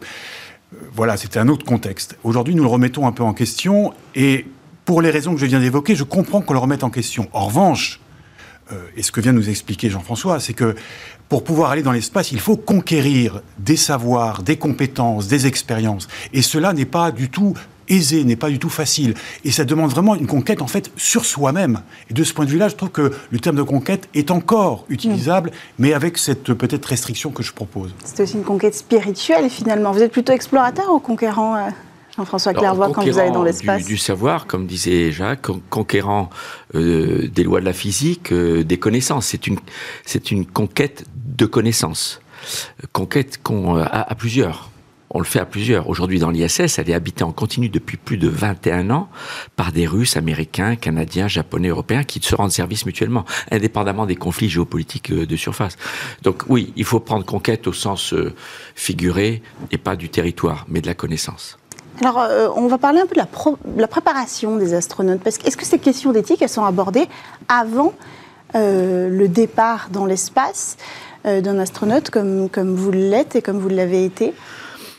[0.72, 2.16] euh, voilà, c'était un autre contexte.
[2.24, 4.46] Aujourd'hui, nous le remettons un peu en question et
[4.84, 7.28] pour les raisons que je viens d'évoquer, je comprends qu'on le remette en question.
[7.32, 8.00] En revanche,
[8.96, 10.74] et ce que vient de nous expliquer Jean-François, c'est que
[11.28, 16.09] pour pouvoir aller dans l'espace, il faut conquérir des savoirs, des compétences, des expériences.
[16.33, 17.54] Et cela n'est pas du tout
[17.90, 19.14] aisé, n'est pas du tout facile.
[19.44, 21.80] Et ça demande vraiment une conquête, en fait, sur soi-même.
[22.09, 24.87] Et de ce point de vue-là, je trouve que le terme de conquête est encore
[24.88, 27.94] utilisable, mais avec cette peut-être restriction que je propose.
[28.04, 29.92] C'est aussi une conquête spirituelle, finalement.
[29.92, 31.70] Vous êtes plutôt explorateur ou conquérant euh?
[32.20, 36.28] Jean-François Clairvoy, quand vous allez dans l'espace du, savoir, comme disait Jacques, conquérant
[36.74, 39.28] euh, des lois de la physique, euh, des connaissances.
[39.28, 39.59] C'est une,
[40.04, 42.20] c'est une conquête de connaissances.
[42.92, 44.68] Conquête qu'on a à plusieurs.
[45.09, 45.88] On le fait à plusieurs.
[45.88, 49.09] Aujourd'hui, dans l'ISS, elle est habitée en continu depuis plus de 21 ans
[49.56, 54.50] par des Russes, Américains, Canadiens, Japonais, Européens qui se rendent service mutuellement, indépendamment des conflits
[54.50, 55.78] géopolitiques euh, de surface.
[56.22, 58.14] Donc oui, il faut prendre conquête au sens
[58.74, 61.60] figuré et pas du territoire, mais de la connaissance.
[62.00, 65.20] Alors, euh, on va parler un peu de la, préparation des astronautes.
[65.20, 67.06] Parce que, est-ce que ces questions d'éthique, elles sont abordées
[67.48, 67.92] avant
[68.54, 70.76] euh, le départ dans l'espace
[71.26, 74.32] euh, d'un astronaute comme, comme vous l'êtes et comme vous l'avez été?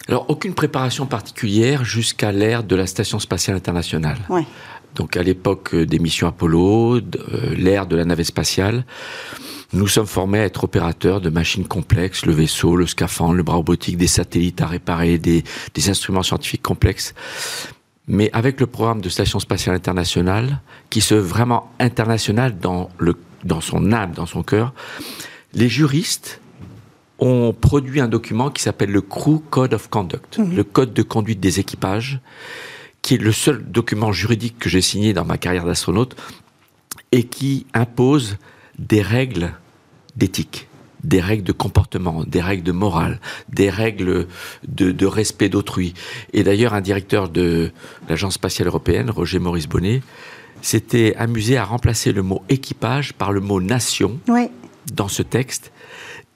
[0.08, 4.18] Alors, aucune préparation particulière jusqu'à l'ère de la Station spatiale internationale.
[4.30, 4.46] Ouais.
[4.96, 7.00] Donc, à l'époque des missions Apollo,
[7.56, 8.84] l'ère de la navette spatiale,
[9.74, 13.56] nous sommes formés à être opérateurs de machines complexes, le vaisseau, le scaphandre, le bras
[13.56, 17.14] robotique, des satellites à réparer, des, des instruments scientifiques complexes.
[18.08, 23.16] Mais avec le programme de Station spatiale internationale, qui se veut vraiment international dans, le,
[23.46, 24.74] dans son âme, dans son cœur,
[25.54, 26.42] les juristes
[27.20, 31.40] ont produit un document qui s'appelle le Crew Code of Conduct, le code de conduite
[31.40, 32.20] des équipages,
[33.02, 36.16] qui est le seul document juridique que j'ai signé dans ma carrière d'astronaute
[37.12, 38.38] et qui impose
[38.82, 39.54] des règles
[40.16, 40.68] d'éthique,
[41.04, 44.28] des règles de comportement, des règles de morale, des règles
[44.68, 45.94] de, de respect d'autrui.
[46.34, 47.72] Et d'ailleurs, un directeur de
[48.10, 50.02] l'Agence spatiale européenne, Roger Maurice Bonnet,
[50.62, 54.50] s'était amusé à remplacer le mot équipage par le mot nation Oui.
[54.94, 55.72] dans ce texte.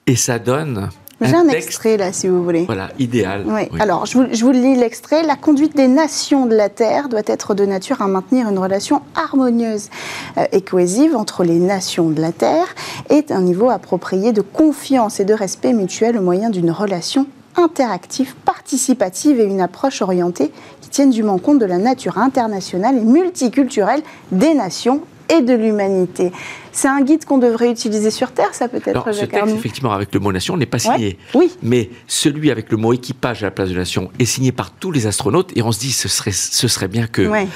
[0.06, 0.88] Et ça donne
[1.22, 2.64] J'ai un, extrait là, si vous voulez.
[2.66, 3.44] Voilà, idéal.
[3.46, 3.62] Oui.
[3.72, 3.80] Oui.
[3.80, 5.22] Alors, je vous, je vous lis l'extrait.
[5.22, 9.00] La conduite des nations de la Terre doit être de nature à maintenir une relation
[9.14, 9.88] harmonieuse
[10.36, 12.66] euh, et cohésive entre les nations de la Terre
[13.08, 17.26] et un niveau approprié de confiance et de respect mutuel au moyen d'une relation
[17.56, 20.52] interactive, participative et une approche orientée
[20.82, 24.02] qui tienne dûment compte de la nature internationale et multiculturelle
[24.32, 26.32] des nations et de l'humanité.
[26.72, 29.92] C'est un guide qu'on devrait utiliser sur Terre, ça peut-être, Alors, ce texte, Arnoux effectivement,
[29.92, 31.18] avec le mot nation, n'est pas signé.
[31.34, 31.50] Oui.
[31.62, 34.92] Mais celui avec le mot équipage à la place de nation est signé par tous
[34.92, 37.46] les astronautes et on se dit ce serait, ce serait bien que, Ouais.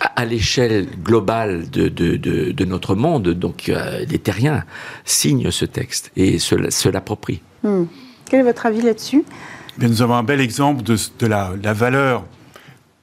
[0.00, 4.64] à, à l'échelle globale de, de, de, de notre monde, donc euh, les terriens
[5.04, 7.42] signent ce texte et se, se l'approprient.
[7.62, 7.84] Hmm.
[8.30, 9.22] Quel est votre avis là-dessus?
[9.78, 12.24] Bien, nous avons un bel exemple de, de la, la valeur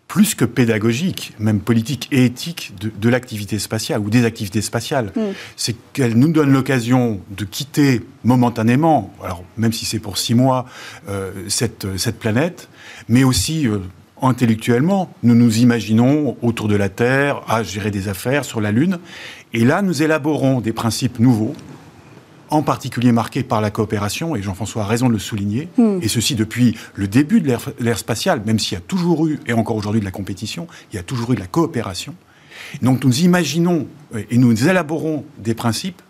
[0.09, 5.13] plus que pédagogique, même politique et éthique de, de l'activité spatiale ou des activités spatiales.
[5.55, 10.65] C'est qu'elle nous donne l'occasion de quitter momentanément, alors même si c'est pour six mois,
[11.07, 12.69] euh, cette, cette planète,
[13.07, 13.77] mais aussi euh,
[14.21, 18.97] intellectuellement, nous nous imaginons autour de la Terre à gérer des affaires sur la Lune,
[19.53, 21.55] et là nous élaborons des principes nouveaux
[22.51, 25.69] en particulier marqué par la coopération, et Jean-François a raison de le souligner,
[26.01, 29.39] et ceci depuis le début de l'ère- l'ère spatiale, même s'il y a toujours eu,
[29.47, 32.15] et encore aujourd'hui, de la compétition, il y a toujours eu de la coopération.
[32.81, 36.01] Donc nous imaginons euh, et nous élaborons des principes,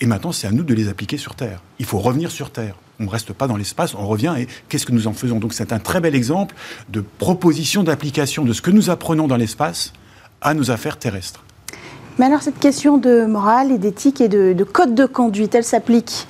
[0.00, 1.62] et maintenant c'est à nous de les appliquer sur Terre.
[1.78, 2.76] Il faut revenir sur Terre.
[3.00, 5.38] On ne reste pas dans l'espace, on revient, et qu'est-ce que nous en faisons?
[5.38, 6.54] Donc c'est un très bel exemple
[6.88, 9.92] de proposition d'application de ce que nous apprenons dans l'espace
[10.40, 11.44] à nos affaires terrestres.
[12.18, 15.64] Mais alors cette question de morale et d'éthique et de, de code de conduite, elle
[15.64, 16.26] s'applique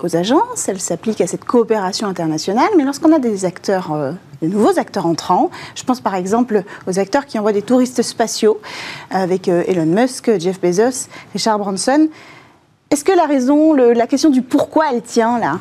[0.00, 4.48] aux agences, elle s'applique à cette coopération internationale, mais lorsqu'on a des acteurs, euh, de
[4.48, 8.60] nouveaux acteurs entrants, je pense par exemple aux acteurs qui envoient des touristes spatiaux
[9.10, 12.08] avec euh, Elon Musk, Jeff Bezos, Richard Branson,
[12.90, 15.58] est-ce que la raison, la question du pourquoi elle tient là?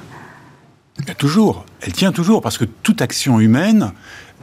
[1.18, 3.92] Toujours, elle tient toujours, parce que toute action humaine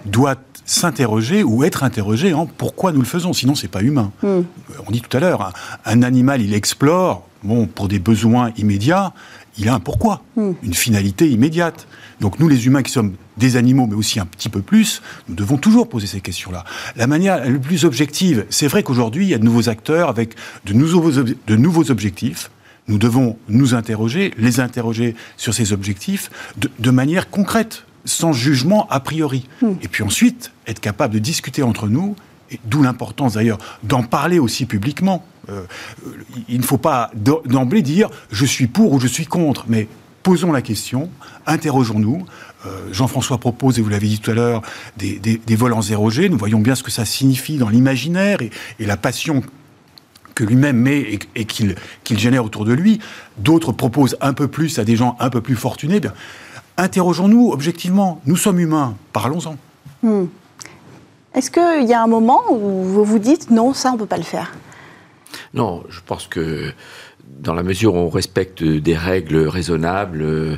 [0.05, 4.13] doit s'interroger ou être interrogée en pourquoi nous le faisons, sinon c'est pas humain.
[4.25, 4.43] Euh,
[4.87, 5.53] On dit tout à l'heure, un,
[5.85, 9.13] un animal il explore, bon, pour des besoins immédiats,
[9.59, 11.87] il a un pourquoi, une finalité immédiate.
[12.21, 15.35] Donc nous les humains qui sommes des animaux, mais aussi un petit peu plus, nous
[15.35, 16.65] devons toujours poser ces questions-là.
[16.97, 20.37] La manière la plus objective, c'est vrai qu'aujourd'hui il y a de nouveaux acteurs avec
[20.65, 22.51] de nouveaux, de nouveaux objectifs.
[22.89, 28.87] Nous devons nous interroger, les interroger sur ces objectifs de, de manière concrète, sans jugement
[28.91, 29.49] a priori.
[29.83, 32.17] Et puis ensuite, être capable de discuter entre nous,
[32.65, 35.25] d'où l'importance d'ailleurs d'en parler aussi publiquement.
[35.49, 35.63] Euh,
[36.49, 39.89] il ne faut pas d'emblée dire je suis pour ou je suis contre, mais
[40.23, 41.11] posons la question,
[41.47, 42.25] interrogeons-nous.
[42.67, 44.63] Euh, Jean-François propose, et vous l'avez dit tout à l'heure,
[44.97, 46.29] des, des- des vols en zéro G.
[46.29, 49.43] Nous voyons bien ce que ça signifie dans l'imaginaire et, et la passion
[50.35, 51.75] que lui-même met et, et qu'il
[52.19, 53.01] génère autour de lui.
[53.39, 55.99] D'autres proposent un peu plus à des gens un peu plus fortunés.
[56.01, 56.13] Bien,
[56.83, 58.21] interrogeons-nous objectivement.
[58.27, 58.97] Nous sommes humains.
[59.13, 59.57] Parlons-en.
[61.35, 64.07] Est-ce qu'il y a un moment où vous vous dites non, ça on ne peut
[64.07, 64.53] pas le faire?
[65.55, 66.73] Non, je pense que
[67.25, 70.57] dans la mesure où on respecte des règles raisonnables, euh,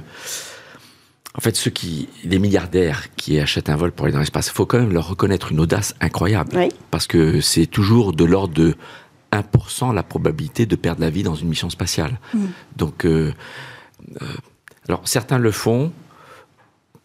[1.36, 4.52] en fait, ceux qui, les milliardaires qui achètent un vol pour aller dans l'espace, il
[4.52, 6.50] faut quand même leur reconnaître une audace incroyable.
[6.56, 6.68] Oui.
[6.90, 8.74] Parce que c'est toujours de l'ordre de
[9.32, 12.18] 1% la probabilité de perdre la vie dans une mission spatiale.
[12.76, 13.32] Donc, euh,
[14.22, 14.26] euh,
[14.88, 15.92] alors certains le font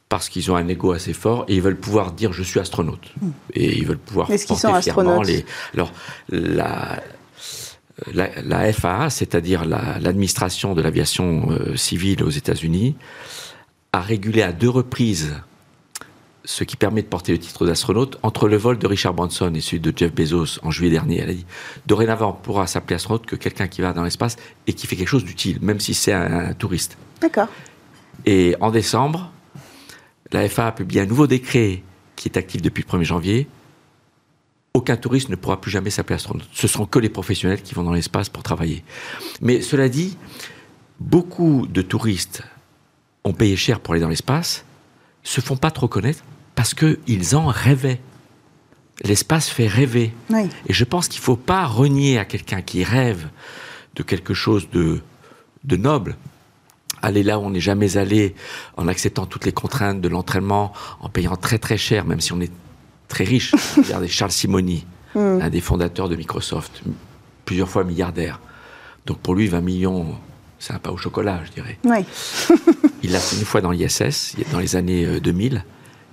[0.10, 3.14] parce qu'ils ont un ego assez fort et ils veulent pouvoir dire je suis astronaute.
[3.54, 5.46] Et ils veulent pouvoir Est-ce qu'ils porter sont fièrement les.
[5.76, 5.92] Alors,
[6.30, 7.02] la,
[8.14, 12.96] la, la FAA, c'est-à-dire la- l'administration de l'aviation euh, civile aux États-Unis,
[13.94, 15.36] a régulé à deux reprises
[16.46, 19.62] ce qui permet de porter le titre d'astronaute entre le vol de Richard Branson et
[19.62, 21.20] celui de Jeff Bezos en juillet dernier.
[21.20, 21.46] Elle a dit
[21.86, 25.10] dorénavant, on pourra s'appeler astronaute que quelqu'un qui va dans l'espace et qui fait quelque
[25.10, 26.98] chose d'utile, même si c'est un, un touriste.
[27.22, 27.50] D'accord.
[28.26, 29.32] Et en décembre,
[30.32, 31.84] la FA a publié un nouveau décret
[32.16, 33.48] qui est actif depuis le 1er janvier.
[34.74, 36.48] Aucun touriste ne pourra plus jamais s'appeler astronaute.
[36.54, 38.84] Ce seront que les professionnels qui vont dans l'espace pour travailler.
[39.42, 40.18] Mais cela dit,
[41.00, 42.44] beaucoup de touristes
[43.24, 44.66] ont payé cher pour aller dans l'espace,
[45.24, 46.24] se font pas trop connaître
[46.56, 48.00] parce qu'ils en rêvaient.
[49.04, 50.14] L'espace fait rêver.
[50.68, 53.30] Et je pense qu'il ne faut pas renier à quelqu'un qui rêve
[53.96, 55.02] de quelque chose de,
[55.64, 56.18] de noble,
[57.02, 58.36] aller là où on n'est jamais allé,
[58.78, 62.42] en acceptant toutes les contraintes de l'entraînement, en payant très très cher, même si on
[62.42, 62.52] est
[63.08, 63.54] très riche.
[63.78, 64.86] Regardez Charles Simoni,
[65.16, 65.40] hmm.
[65.42, 66.82] un des fondateurs de Microsoft,
[67.46, 68.40] plusieurs fois milliardaire.
[69.06, 70.16] Donc pour lui, 20 millions,
[70.60, 71.80] c'est un pas au chocolat, je dirais.
[71.84, 72.06] Oui.
[73.04, 75.56] il l'a fait une fois dans l'ISS, dans les années 2000.
[75.56, 75.60] Euh,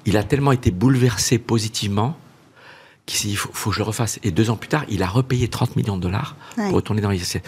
[0.06, 2.16] il a tellement été bouleversé positivement
[3.06, 4.18] qu'il s'est dit, il faut, que je le refasse.
[4.22, 7.10] Et deux ans plus tard, il a repayé 30 millions de dollars pour retourner dans
[7.10, 7.38] l'ISS.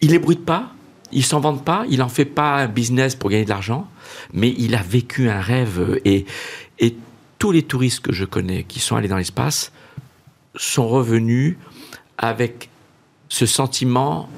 [0.00, 0.72] Il n'ébruite pas,
[1.12, 3.86] il s'en vante pas, il n'en fait pas un business pour gagner de l'argent,
[4.32, 6.26] mais il a vécu un rêve et,
[6.78, 6.96] et
[7.38, 9.72] tous les touristes que je connais qui sont allés dans l'espace
[10.56, 11.56] sont revenus
[12.18, 12.68] avec
[13.28, 14.28] ce sentiment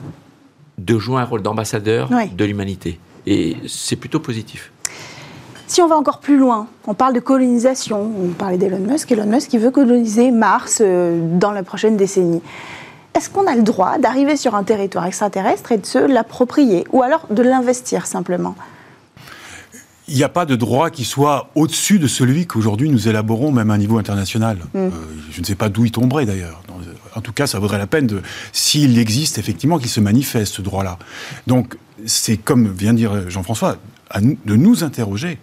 [0.78, 2.98] de jouer un rôle d'ambassadeur de l'humanité.
[3.26, 4.72] Et c'est plutôt positif.
[5.66, 9.26] Si on va encore plus loin, on parle de colonisation, on parlait d'Elon Musk, Elon
[9.26, 12.42] Musk qui veut coloniser Mars euh, dans la prochaine décennie.
[13.14, 17.02] Est-ce qu'on a le droit d'arriver sur un territoire extraterrestre et de se l'approprier ou
[17.02, 18.54] alors de l'investir simplement?
[20.08, 23.70] Il n'y a pas de droit qui soit au-dessus de celui qu'aujourd'hui nous élaborons, même
[23.70, 24.58] à un niveau international.
[24.74, 24.78] Mm.
[24.78, 24.90] Euh,
[25.30, 26.62] je ne sais pas d'où il tomberait d'ailleurs.
[27.14, 30.62] En tout cas, ça vaudrait la peine, de, s'il existe effectivement, qu'il se manifeste ce
[30.62, 30.98] droit-là.
[31.46, 33.76] Donc, c'est comme vient de dire Jean-François,
[34.20, 35.38] de nous interroger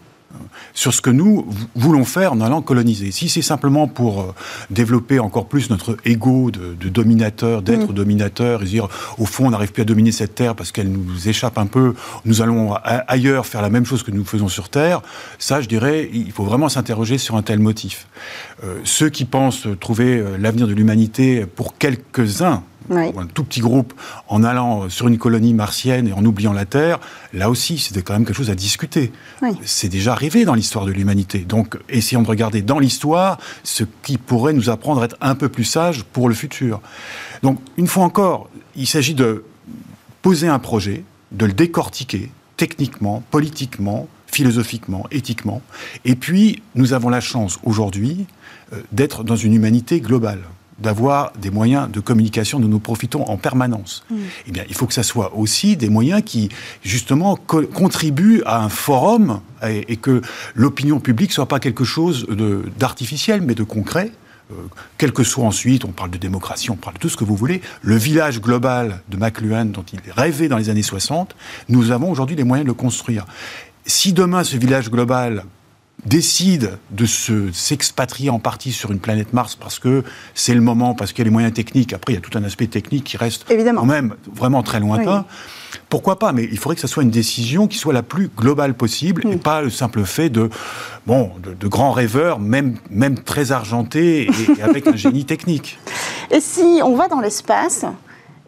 [0.73, 3.11] sur ce que nous voulons faire en allant coloniser.
[3.11, 4.35] Si c'est simplement pour euh,
[4.69, 7.93] développer encore plus notre ego de, dominateur, d'être mm.
[7.93, 11.27] dominateur, et dire au fond on n'arrive plus à dominer cette terre parce qu'elle nous
[11.27, 11.93] échappe un peu,
[12.25, 15.01] nous allons ailleurs faire la même chose que nous faisons sur terre,
[15.37, 18.07] ça je dirais il faut vraiment s'interroger sur un tel motif.
[18.63, 23.93] Euh, ceux qui pensent trouver euh, l'avenir de l'humanité pour quelques-uns, un tout petit groupe
[24.27, 26.99] en allant sur une colonie martienne et en oubliant la Terre,
[27.33, 29.11] là aussi, c'était quand même quelque chose à discuter.
[29.63, 31.39] C'est déjà arrivé dans l'histoire de l'humanité.
[31.39, 35.49] Donc, essayons de regarder dans l'histoire ce qui pourrait nous apprendre à être un peu
[35.49, 36.81] plus sages pour le futur.
[37.43, 39.43] Donc, une fois encore, il s'agit de
[40.21, 45.61] poser un projet, de le décortiquer techniquement, politiquement, philosophiquement, éthiquement.
[46.05, 48.27] Et puis, nous avons la chance aujourd'hui
[48.73, 50.41] euh, d'être dans une humanité globale
[50.81, 54.03] d'avoir des moyens de communication dont nous profitons en permanence.
[54.09, 54.15] Mm.
[54.47, 56.49] Eh bien, il faut que ça soit aussi des moyens qui,
[56.83, 60.21] justement, contribuent à un forum et, que
[60.55, 62.27] l'opinion publique soit pas quelque chose
[62.77, 64.11] d'artificiel, mais de concret.
[64.51, 64.55] Euh,
[64.97, 67.35] quel que soit ensuite, on parle de démocratie, on parle de tout ce que vous
[67.35, 71.35] voulez, le village global de McLuhan dont il rêvait dans les années 60,
[71.67, 73.27] nous avons aujourd'hui les moyens de le construire.
[73.85, 75.43] Si demain ce village global
[76.05, 81.11] décide de s'expatrier en partie sur une planète Mars parce que c'est le moment, parce
[81.11, 81.93] qu'il y a les moyens techniques.
[81.93, 83.81] Après, il y a tout un aspect technique qui reste Évidemment.
[83.81, 85.25] quand même vraiment très lointain.
[85.89, 88.73] Pourquoi pas Mais il faudrait que ce soit une décision qui soit la plus globale
[88.75, 90.49] possible et pas le simple fait de,
[91.05, 95.79] bon, de, grands rêveurs, même, même très argentés et avec un génie technique.
[96.31, 97.85] Et si on va dans l'espace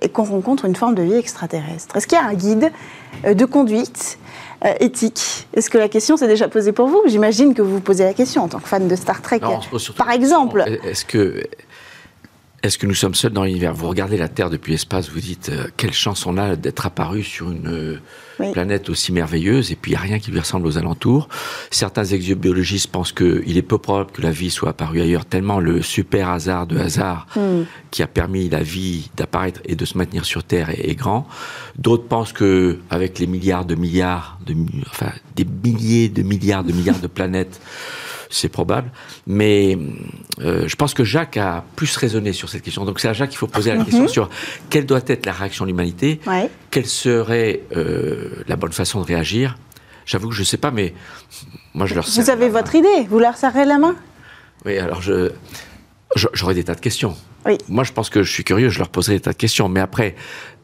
[0.01, 2.71] et qu'on rencontre une forme de vie extraterrestre, est-ce qu'il y a un guide
[3.25, 4.19] euh, de conduite
[4.65, 5.47] euh, éthique.
[5.53, 7.01] Est-ce que la question s'est déjà posée pour vous?
[7.07, 9.41] J'imagine que vous vous posez la question en tant que fan de Star Trek.
[9.97, 10.63] Par exemple.
[10.83, 11.43] Est-ce que
[12.63, 13.73] est-ce que nous sommes seuls dans l'univers?
[13.73, 17.23] Vous regardez la Terre depuis l'espace, vous dites euh, quelle chance on a d'être apparu
[17.23, 20.67] sur une euh, planète aussi merveilleuse et puis il n'y a rien qui lui ressemble
[20.67, 21.27] aux alentours.
[21.71, 25.81] Certains exobiologistes pensent qu'il est peu probable que la vie soit apparue ailleurs, tellement le
[25.81, 27.63] super hasard de hasard hmm.
[27.89, 31.27] qui a permis la vie d'apparaître et de se maintenir sur Terre est, grand.
[31.79, 34.55] D'autres pensent que avec les milliards de milliards, de,
[34.87, 37.59] enfin des milliers de milliards de milliards de planètes,
[38.31, 38.91] c'est probable.
[39.27, 39.77] Mais
[40.39, 42.85] euh, je pense que Jacques a plus raisonné sur cette question.
[42.85, 43.85] Donc c'est à Jacques qu'il faut poser la mhm.
[43.85, 44.29] question sur
[44.69, 46.19] quelle doit être la réaction de l'humanité,
[46.71, 49.57] quelle serait euh, la bonne façon de réagir.
[50.05, 50.93] J'avoue que je ne sais pas, mais
[51.73, 53.95] moi je leur Vous avez votre idée, vous leur serrez la main
[54.65, 55.31] Oui, alors je
[56.33, 57.15] j'aurais des tas de questions.
[57.45, 57.57] Oui.
[57.67, 59.69] Moi, je pense que je suis curieux, je leur poserai des tas de questions.
[59.69, 60.15] Mais après,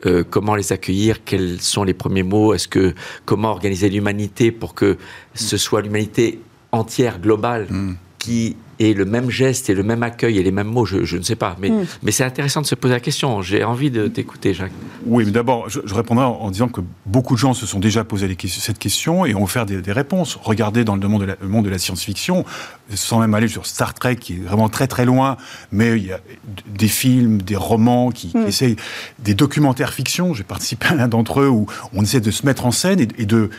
[0.05, 1.23] euh, comment les accueillir?
[1.23, 2.53] Quels sont les premiers mots?
[2.53, 2.93] Est-ce que
[3.25, 4.97] comment organiser l'humanité pour que
[5.33, 6.39] ce soit l'humanité
[6.71, 7.95] entière, globale, hmm.
[8.19, 11.21] qui ait le même geste et le même accueil et les mêmes mots, je, ne
[11.21, 11.55] sais pas.
[11.59, 11.85] Mais, hmm.
[12.03, 13.41] mais c'est intéressant de se poser la question.
[13.41, 14.71] J'ai envie de t'écouter, Jacques.
[15.05, 18.27] Oui, mais d'abord, je, répondrai en, disant que beaucoup de gens se sont déjà posé
[18.47, 20.37] cette question et ont offert des, réponses.
[20.41, 22.45] Regardez dans le monde de la, monde de la science-fiction,
[22.93, 25.37] sans même aller sur Star Trek, qui est vraiment très très loin,
[25.71, 26.19] mais il y a
[26.67, 28.47] des films, des romans qui, hmm.
[28.47, 28.75] essayent,
[29.19, 30.33] des documentaires fiction.
[30.33, 33.25] J'ai participé à l'un d'entre eux où on essaie de se mettre en scène et
[33.25, 33.49] de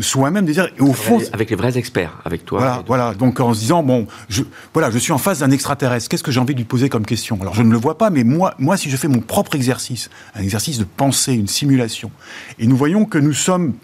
[0.00, 0.58] soi-même des.
[0.58, 2.58] Et au fond, avec les vrais experts, avec toi.
[2.58, 3.14] Voilà, voilà.
[3.14, 4.42] Donc en se disant bon, je,
[4.72, 6.08] voilà, je suis en face d'un extraterrestre.
[6.08, 7.38] Qu'est-ce que j'ai envie de lui poser comme question?
[7.40, 10.10] Alors je ne le vois pas, mais moi, moi, si je fais mon propre exercice,
[10.34, 12.10] un exercice de pensée, une simulation,
[12.58, 13.74] et nous voyons que nous sommes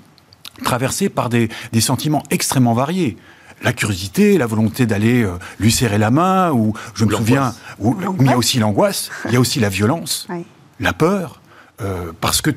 [0.63, 3.17] traversés par des, des sentiments extrêmement variés
[3.63, 7.97] la curiosité, la volonté d'aller euh, lui serrer la main, ou je me souviens, où,
[8.21, 10.29] il y a aussi l'angoisse, il y a aussi la violence,
[10.81, 11.41] la peur,
[11.81, 12.51] euh, parce que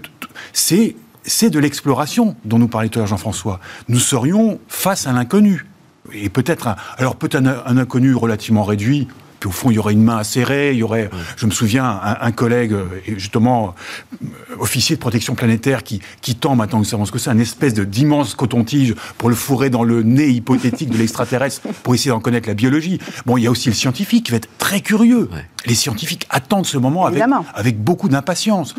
[0.53, 0.95] c'est
[1.27, 3.59] c'est de l'exploration dont nous parlait tout à l'heure Jean-François.
[3.89, 5.65] Nous serions face à l'inconnu.
[6.13, 9.07] Et peut-être, alors peut-être un, inconnu relativement réduit,
[9.39, 11.51] puis au fond, il y aurait une main à serrer, il y aurait, je me
[11.51, 12.85] souviens, un, collègue, euh,
[13.17, 13.75] justement,
[14.23, 17.37] euh, officier de protection planétaire, qui, qui tend, maintenant nous savons ce que c'est, un
[17.37, 22.19] espèce d'immense coton-tige pour le fourrer dans le nez hypothétique de l'extraterrestre, pour essayer d'en
[22.19, 22.99] connaître la biologie.
[23.27, 25.29] Bon, il y a aussi le scientifique qui va être très curieux.
[25.67, 27.21] Les scientifiques attendent ce moment avec,
[27.53, 28.73] avec beaucoup d'impatience.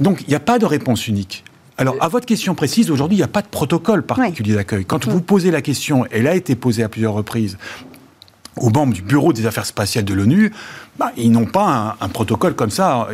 [0.00, 1.44] Donc, il n'y a pas de réponse unique.
[1.76, 4.84] Alors, à votre question précise, aujourd'hui, il n'y a pas de protocole particulier d'accueil.
[4.84, 7.56] Quand vous posez la question, elle a été posée à plusieurs reprises
[8.56, 10.52] aux membres du Bureau des affaires spatiales de l'ONU,
[10.98, 13.08] bah, ils n'ont pas un, protocole comme ça.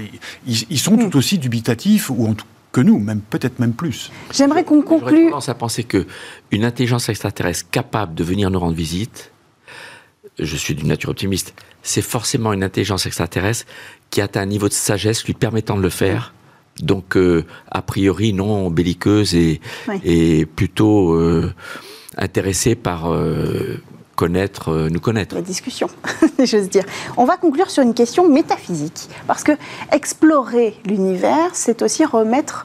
[0.46, 4.10] Ils, sont tout aussi dubitatifs, ou en tout que nous, même peut-être même plus.
[4.32, 5.10] J'aimerais qu'on conclue.
[5.10, 6.06] J'aurais tendance à penser que
[6.50, 9.30] une intelligence extraterrestre capable de venir nous rendre visite,
[10.40, 11.54] je suis d'une nature optimiste,
[11.84, 13.66] c'est forcément une intelligence extraterrestre
[14.10, 16.34] qui atteint un niveau de sagesse lui permettant de le faire
[16.80, 19.60] donc euh, a priori non belliqueuse et,
[20.04, 21.52] et plutôt euh,
[22.16, 23.80] intéressée par euh,
[24.16, 25.34] connaître, nous connaître.
[25.34, 25.88] La discussion,
[26.38, 26.84] j'ose dire.
[27.16, 29.52] On va conclure sur une question métaphysique, parce que
[29.92, 32.64] explorer l'univers, c'est aussi remettre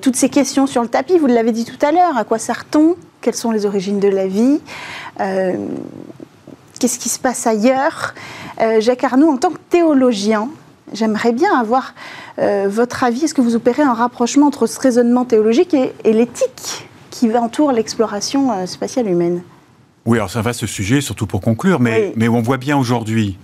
[0.00, 1.18] toutes ces questions sur le tapis.
[1.18, 2.96] Vous l'avez dit tout à l'heure, à quoi sert-on?
[3.20, 4.60] Quelles sont les origines de la vie?
[6.80, 8.14] Qu'est-ce qui se passe ailleurs?
[8.80, 10.48] Jacques Arnoux, en tant que théologien,
[10.92, 11.94] j'aimerais bien avoir
[12.38, 13.24] euh, votre avis.
[13.24, 18.52] Est-ce que vous opérez un rapprochement entre ce raisonnement théologique et, l'éthique qui entoure l'exploration
[18.52, 19.42] euh, spatiale humaine?
[20.04, 23.38] Oui, alors ça va ce sujet, surtout pour conclure, mais, mais on voit bien aujourd'hui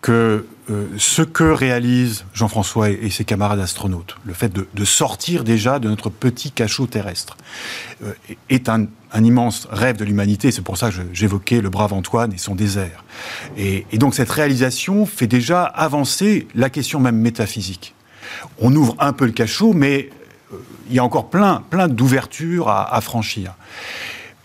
[0.00, 5.78] que euh, ce que réalisent Jean-François et, ses camarades astronautes, le fait de, sortir déjà
[5.78, 7.36] de notre petit cachot terrestre,
[8.50, 10.50] est un, immense rêve de l'humanité.
[10.50, 13.04] C'est pour ça que j'évoquais le brave Antoine et son désert.
[13.56, 17.94] Et, donc cette réalisation fait déjà avancer la question même métaphysique
[18.58, 20.10] on ouvre un peu le cachot, mais
[20.52, 20.56] euh,
[20.88, 23.54] il y a encore plein, plein d'ouvertures à, franchir.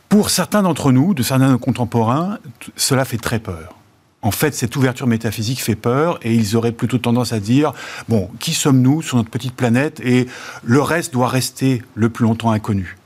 [0.09, 2.37] Pour certains d'entre nous, de certains de nos contemporains,
[2.75, 3.75] cela fait très peur.
[4.23, 7.73] En fait, cette ouverture métaphysique fait peur et ils auraient plutôt tendance à dire
[8.07, 10.27] bon, qui sommes-nous sur notre petite planète et
[10.63, 12.97] le reste doit rester le plus longtemps inconnu.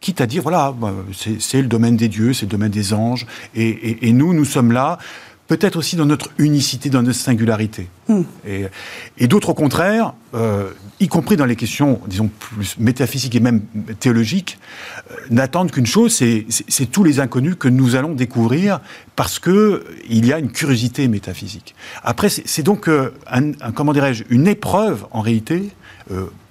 [0.00, 0.92] Quitte à dire voilà, bah,
[1.40, 4.98] c'est le domaine des dieux, c'est le domaine des anges et nous, nous sommes là
[5.48, 7.88] peut-être aussi dans notre unicité, dans notre singularité.
[8.06, 8.22] Hmm.
[8.46, 10.70] Et, d'autres, au contraire, euh,
[11.00, 13.62] y compris dans les questions, disons, plus métaphysiques et même
[13.98, 14.58] théologiques,
[15.10, 18.80] euh, n'attendent qu'une chose, c'est tous les inconnus que nous allons découvrir
[19.16, 21.74] parce qu'il y a une curiosité métaphysique.
[22.04, 25.70] Après, c'est donc, euh, un, comment dirais-je, une épreuve, en réalité,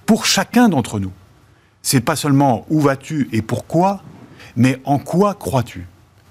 [0.06, 1.12] pour chacun d'entre nous.
[1.82, 4.04] C'est pas seulement où vas-tu et pourquoi,
[4.56, 5.88] mais en quoi crois-tu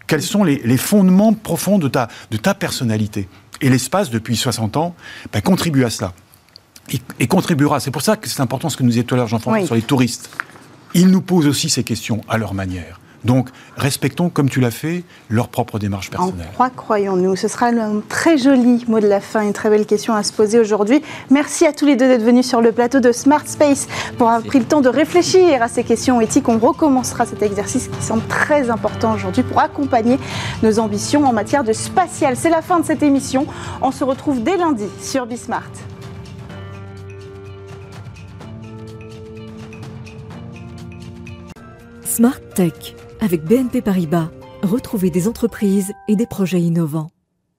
[0.06, 3.28] quels sont les, fondements profonds de ta, de ta personnalité.
[3.60, 4.94] Et l'espace, depuis 60 ans,
[5.32, 6.12] ben, contribue à cela.
[7.18, 7.80] Et, contribuera.
[7.80, 9.74] C'est pour ça que c'est important ce que nous disait tout à l'heure Jean-François sur
[9.74, 10.30] les touristes.
[10.94, 13.00] Ils nous posent aussi ces questions à leur manière.
[13.26, 16.46] Donc, respectons, comme tu l'as fait, leur propre démarche personnelle.
[16.52, 19.84] En quoi croyons-nous Ce sera un très joli mot de la fin, une très belle
[19.84, 21.02] question à se poser aujourd'hui.
[21.30, 24.46] Merci à tous les deux d'être venus sur le plateau de Smart Space pour avoir
[24.46, 26.48] pris le temps de réfléchir à ces questions éthiques.
[26.48, 30.20] On recommencera cet exercice qui semble très important aujourd'hui pour accompagner
[30.62, 32.36] nos ambitions en matière de spatial.
[32.36, 33.46] C'est la fin de cette émission.
[33.82, 35.64] On se retrouve dès lundi sur Bismart.
[42.04, 42.94] Smart Tech
[43.26, 44.30] avec BNP Paribas,
[44.62, 47.10] retrouvez des entreprises et des projets innovants.